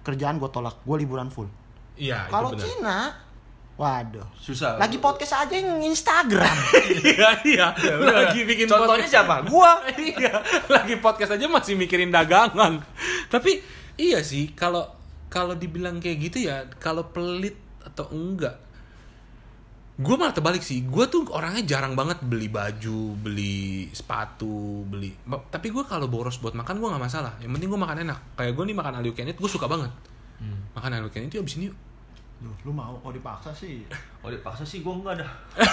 [0.00, 1.50] kerjaan gue tolak gue liburan full
[1.94, 2.54] Iya, itu kalau.
[2.54, 2.98] Cina
[3.74, 4.76] waduh Susah.
[4.76, 6.52] lagi podcast aja yang Instagram
[7.02, 7.66] Iya, iya.
[7.98, 9.12] Lagi bikin Contohnya podcast.
[9.18, 9.34] siapa?
[9.44, 9.72] Gua.
[10.14, 12.80] iya, lagi podcast aja masih mikirin dagangan.
[13.26, 13.60] Tapi
[13.96, 14.84] iya sih, kalau
[15.30, 18.58] kalau dibilang kayak gitu ya, kalau pelit atau enggak,
[19.96, 20.82] gue malah terbalik sih.
[20.84, 25.14] Gue tuh orangnya jarang banget beli baju, beli sepatu, beli.
[25.24, 27.38] Tapi gue kalau boros buat makan gue nggak masalah.
[27.38, 28.18] Yang penting gue makan enak.
[28.34, 29.94] Kayak gue nih makan can eat, gue suka banget.
[30.74, 31.76] Makan all you can eat, yuk abis ini yuk.
[32.40, 33.84] Duh, lu mau kalau dipaksa sih
[34.24, 35.30] Oh dipaksa sih gua enggak dah.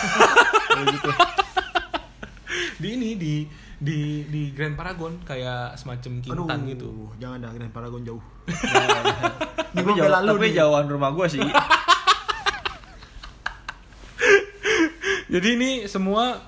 [2.78, 3.48] Di ini di
[3.78, 7.14] di di Grand Paragon kayak semacam kintan gitu.
[7.16, 8.24] jangan dah Grand Paragon jauh
[9.70, 10.56] tapi gua jauh, bela lu tapi nih.
[10.58, 11.44] jauhan rumah gua sih.
[15.28, 16.40] Jadi ini semua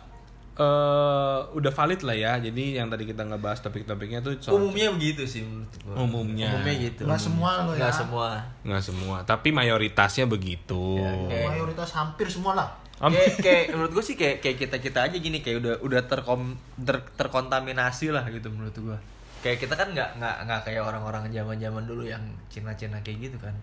[0.55, 2.33] eh, udah valid lah ya.
[2.39, 5.95] Jadi yang tadi kita ngebahas topik-topiknya tuh soal Umumnya begitu sih menurut gua.
[5.99, 6.47] Umumnya.
[6.55, 7.01] Umumnya gitu.
[7.03, 7.79] Nggak semua lo ya.
[7.83, 8.27] Nggak semua.
[8.63, 10.97] nggak semua, tapi mayoritasnya begitu.
[10.97, 12.69] Ya, kayak- mayoritas hampir semua lah
[12.99, 16.59] kayak, kayak menurut gue sih kayak kayak kita kita aja gini kayak udah udah terkom
[16.75, 18.97] ter- terkontaminasi lah gitu menurut gue
[19.39, 22.19] kayak kita kan nggak nggak nggak kayak orang-orang zaman zaman dulu yang
[22.51, 23.55] Cina-Cina kayak gitu kan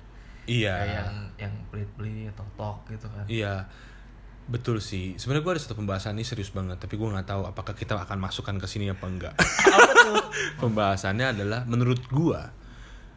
[0.47, 0.73] Iya.
[0.79, 3.69] kayak yang yang pelit-pelit totok gitu kan Iya.
[4.47, 5.19] Betul sih.
[5.19, 8.23] Sebenarnya gue ada satu pembahasan ini serius banget, tapi gue nggak tahu apakah kita akan
[8.23, 9.35] masukkan ke sini apa enggak.
[10.63, 12.41] Pembahasannya adalah menurut gue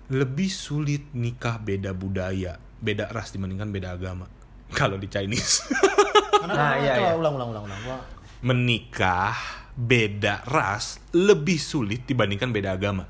[0.09, 4.25] lebih sulit nikah beda budaya, beda ras dibandingkan beda agama.
[4.73, 5.69] Kalau di Chinese.
[6.31, 7.11] Karena Nah, iya, iya.
[7.13, 7.81] ulang ulang ulang ulang.
[7.81, 7.97] Gua
[8.39, 9.35] menikah
[9.73, 13.03] beda ras lebih sulit dibandingkan beda agama.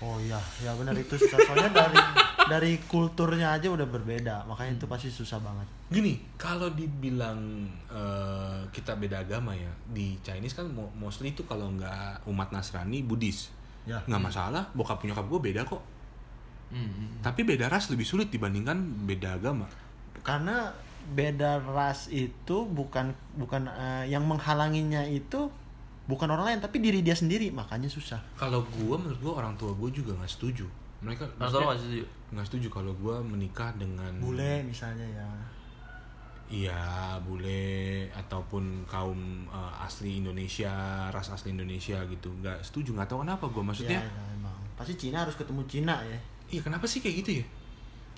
[0.00, 1.36] Oh iya, ya benar itu susah.
[1.38, 1.98] Soalnya dari
[2.48, 5.68] dari kulturnya aja udah berbeda, makanya itu pasti susah banget.
[5.86, 7.36] Gini, kalau dibilang
[7.86, 13.04] eh, kita beda agama ya di Chinese kan mo- mostly itu kalau nggak umat Nasrani,
[13.04, 13.52] Buddhis,
[13.84, 14.00] Ya.
[14.02, 14.72] nggak masalah.
[14.72, 15.82] Bokap nyokap gue beda kok.
[16.70, 19.66] Hmm, Tapi beda ras lebih sulit dibandingkan beda agama.
[20.22, 20.70] Karena
[21.12, 25.50] beda ras itu bukan bukan eh, yang menghalanginya itu
[26.10, 28.18] bukan orang lain tapi diri dia sendiri, makanya susah.
[28.34, 30.66] Kalau gue menurut gue orang tua gue juga nggak setuju.
[31.00, 32.04] Mereka nggak setuju?
[32.30, 35.28] nggak setuju kalau gue menikah dengan Bule misalnya ya.
[36.50, 42.34] Iya, bule ataupun kaum eh, asli Indonesia, ras asli Indonesia gitu.
[42.42, 43.62] Nggak setuju, nggak tahu kenapa gue.
[43.62, 44.58] Maksudnya, ya, ya, emang.
[44.74, 46.18] Pasti Cina harus ketemu Cina ya.
[46.50, 47.44] iya kenapa sih kayak gitu ya?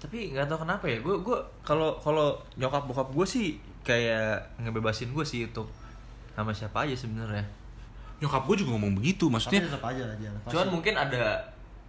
[0.03, 3.47] Tapi nggak tahu kenapa ya gue gue kalau kalau nyokap bokap gue sih
[3.87, 5.71] kayak ngebebasin gue sih untuk
[6.35, 7.47] sama siapa aja sebenarnya
[8.23, 10.31] Nyokap gue juga ngomong begitu, Tapi maksudnya tetap aja lah dia.
[10.47, 11.43] Cuman mungkin ada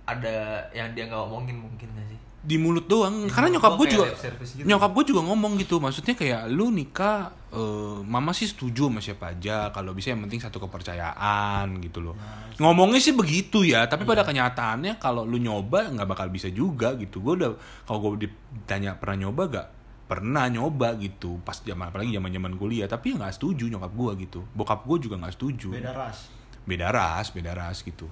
[0.03, 0.35] ada
[0.73, 3.29] yang dia nggak omongin mungkin nggak sih di mulut doang.
[3.29, 4.65] Di Karena mulut nyokap gue juga, gitu.
[4.65, 5.77] nyokap gue juga ngomong gitu.
[5.77, 9.69] Maksudnya kayak lu nikah, eh, mama sih setuju sama siapa aja.
[9.69, 12.17] Kalau bisa yang penting satu kepercayaan gitu loh.
[12.57, 17.21] Ngomongnya sih begitu ya, tapi pada kenyataannya kalau lu nyoba nggak bakal bisa juga gitu.
[17.21, 17.51] Gue udah
[17.85, 19.67] kalau gue ditanya pernah nyoba gak?
[20.09, 21.39] Pernah nyoba gitu.
[21.45, 24.39] Pas zaman apalagi zaman zaman kuliah, tapi ya nggak setuju nyokap gue gitu.
[24.57, 25.69] Bokap gue juga nggak setuju.
[25.73, 26.17] beda ras.
[26.63, 28.07] beda ras, beda ras gitu.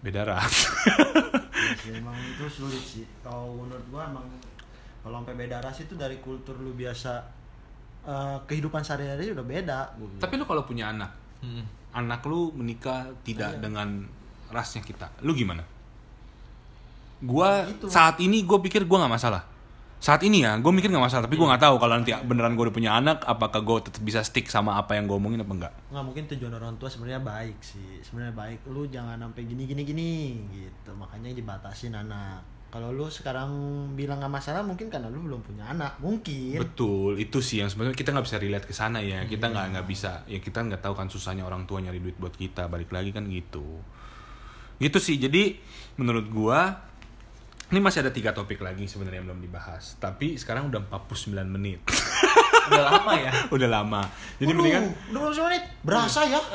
[0.00, 0.56] Beda ras.
[1.84, 3.04] Ya, emang itu sulit sih.
[3.20, 4.26] Kalau menurut gua emang
[5.00, 7.39] kalau sampai beda ras itu dari kultur lu biasa
[8.02, 9.78] eh, kehidupan sehari-hari udah beda.
[10.16, 11.64] tapi lu kalau punya anak, Hmm.
[11.92, 14.04] anak lu menikah tidak dengan
[14.48, 15.62] rasnya kita, lu gimana?
[17.20, 17.86] Gua Itu.
[17.86, 19.42] saat ini gue pikir gua nggak masalah.
[20.00, 22.64] Saat ini ya, gue mikir nggak masalah, tapi gua nggak tahu kalau nanti beneran gue
[22.64, 25.72] udah punya anak, apakah gue tetap bisa stick sama apa yang gue omongin apa enggak?
[25.92, 29.82] nggak mungkin tujuan orang tua sebenarnya baik sih sebenarnya baik lu jangan sampai gini gini
[29.84, 30.12] gini
[30.48, 32.40] gitu makanya dibatasin anak
[32.70, 33.50] kalau lu sekarang
[33.98, 37.98] bilang nggak masalah mungkin karena lu belum punya anak mungkin Betul, itu sih yang sebenarnya
[37.98, 39.26] kita nggak bisa relate ke sana ya.
[39.26, 42.30] Kita nggak nggak bisa, ya kita nggak tahu kan susahnya orang tua nyari duit buat
[42.30, 42.70] kita.
[42.70, 43.82] Balik lagi kan gitu.
[44.78, 45.18] Gitu sih.
[45.18, 45.58] Jadi
[45.98, 46.86] menurut gua
[47.74, 49.98] ini masih ada tiga topik lagi sebenarnya yang belum dibahas.
[49.98, 51.82] Tapi sekarang udah 49 menit.
[52.70, 54.02] udah lama ya udah lama.
[54.38, 56.38] Jadi Waduh, mendingan udah berapa menit berasa ya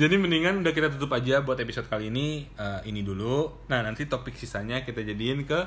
[0.00, 3.66] jadi mendingan udah kita tutup aja buat episode kali ini eh, ini dulu.
[3.68, 5.58] Nah, nanti topik sisanya kita jadiin ke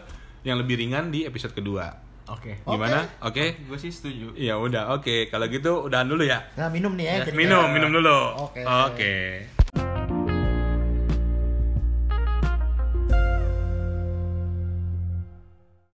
[0.47, 1.91] yang lebih ringan di episode kedua.
[2.32, 2.64] Oke.
[2.64, 3.06] Gimana?
[3.28, 3.60] Oke.
[3.68, 4.34] Gue sih setuju.
[4.39, 5.28] Ya udah, oke.
[5.28, 6.39] Kalau gitu udahan dulu ya.
[6.56, 7.14] Nah, minum nih ya.
[7.28, 8.49] jadi Minum, minum dulu.
[8.49, 8.62] Oke.
[8.64, 9.14] Oke.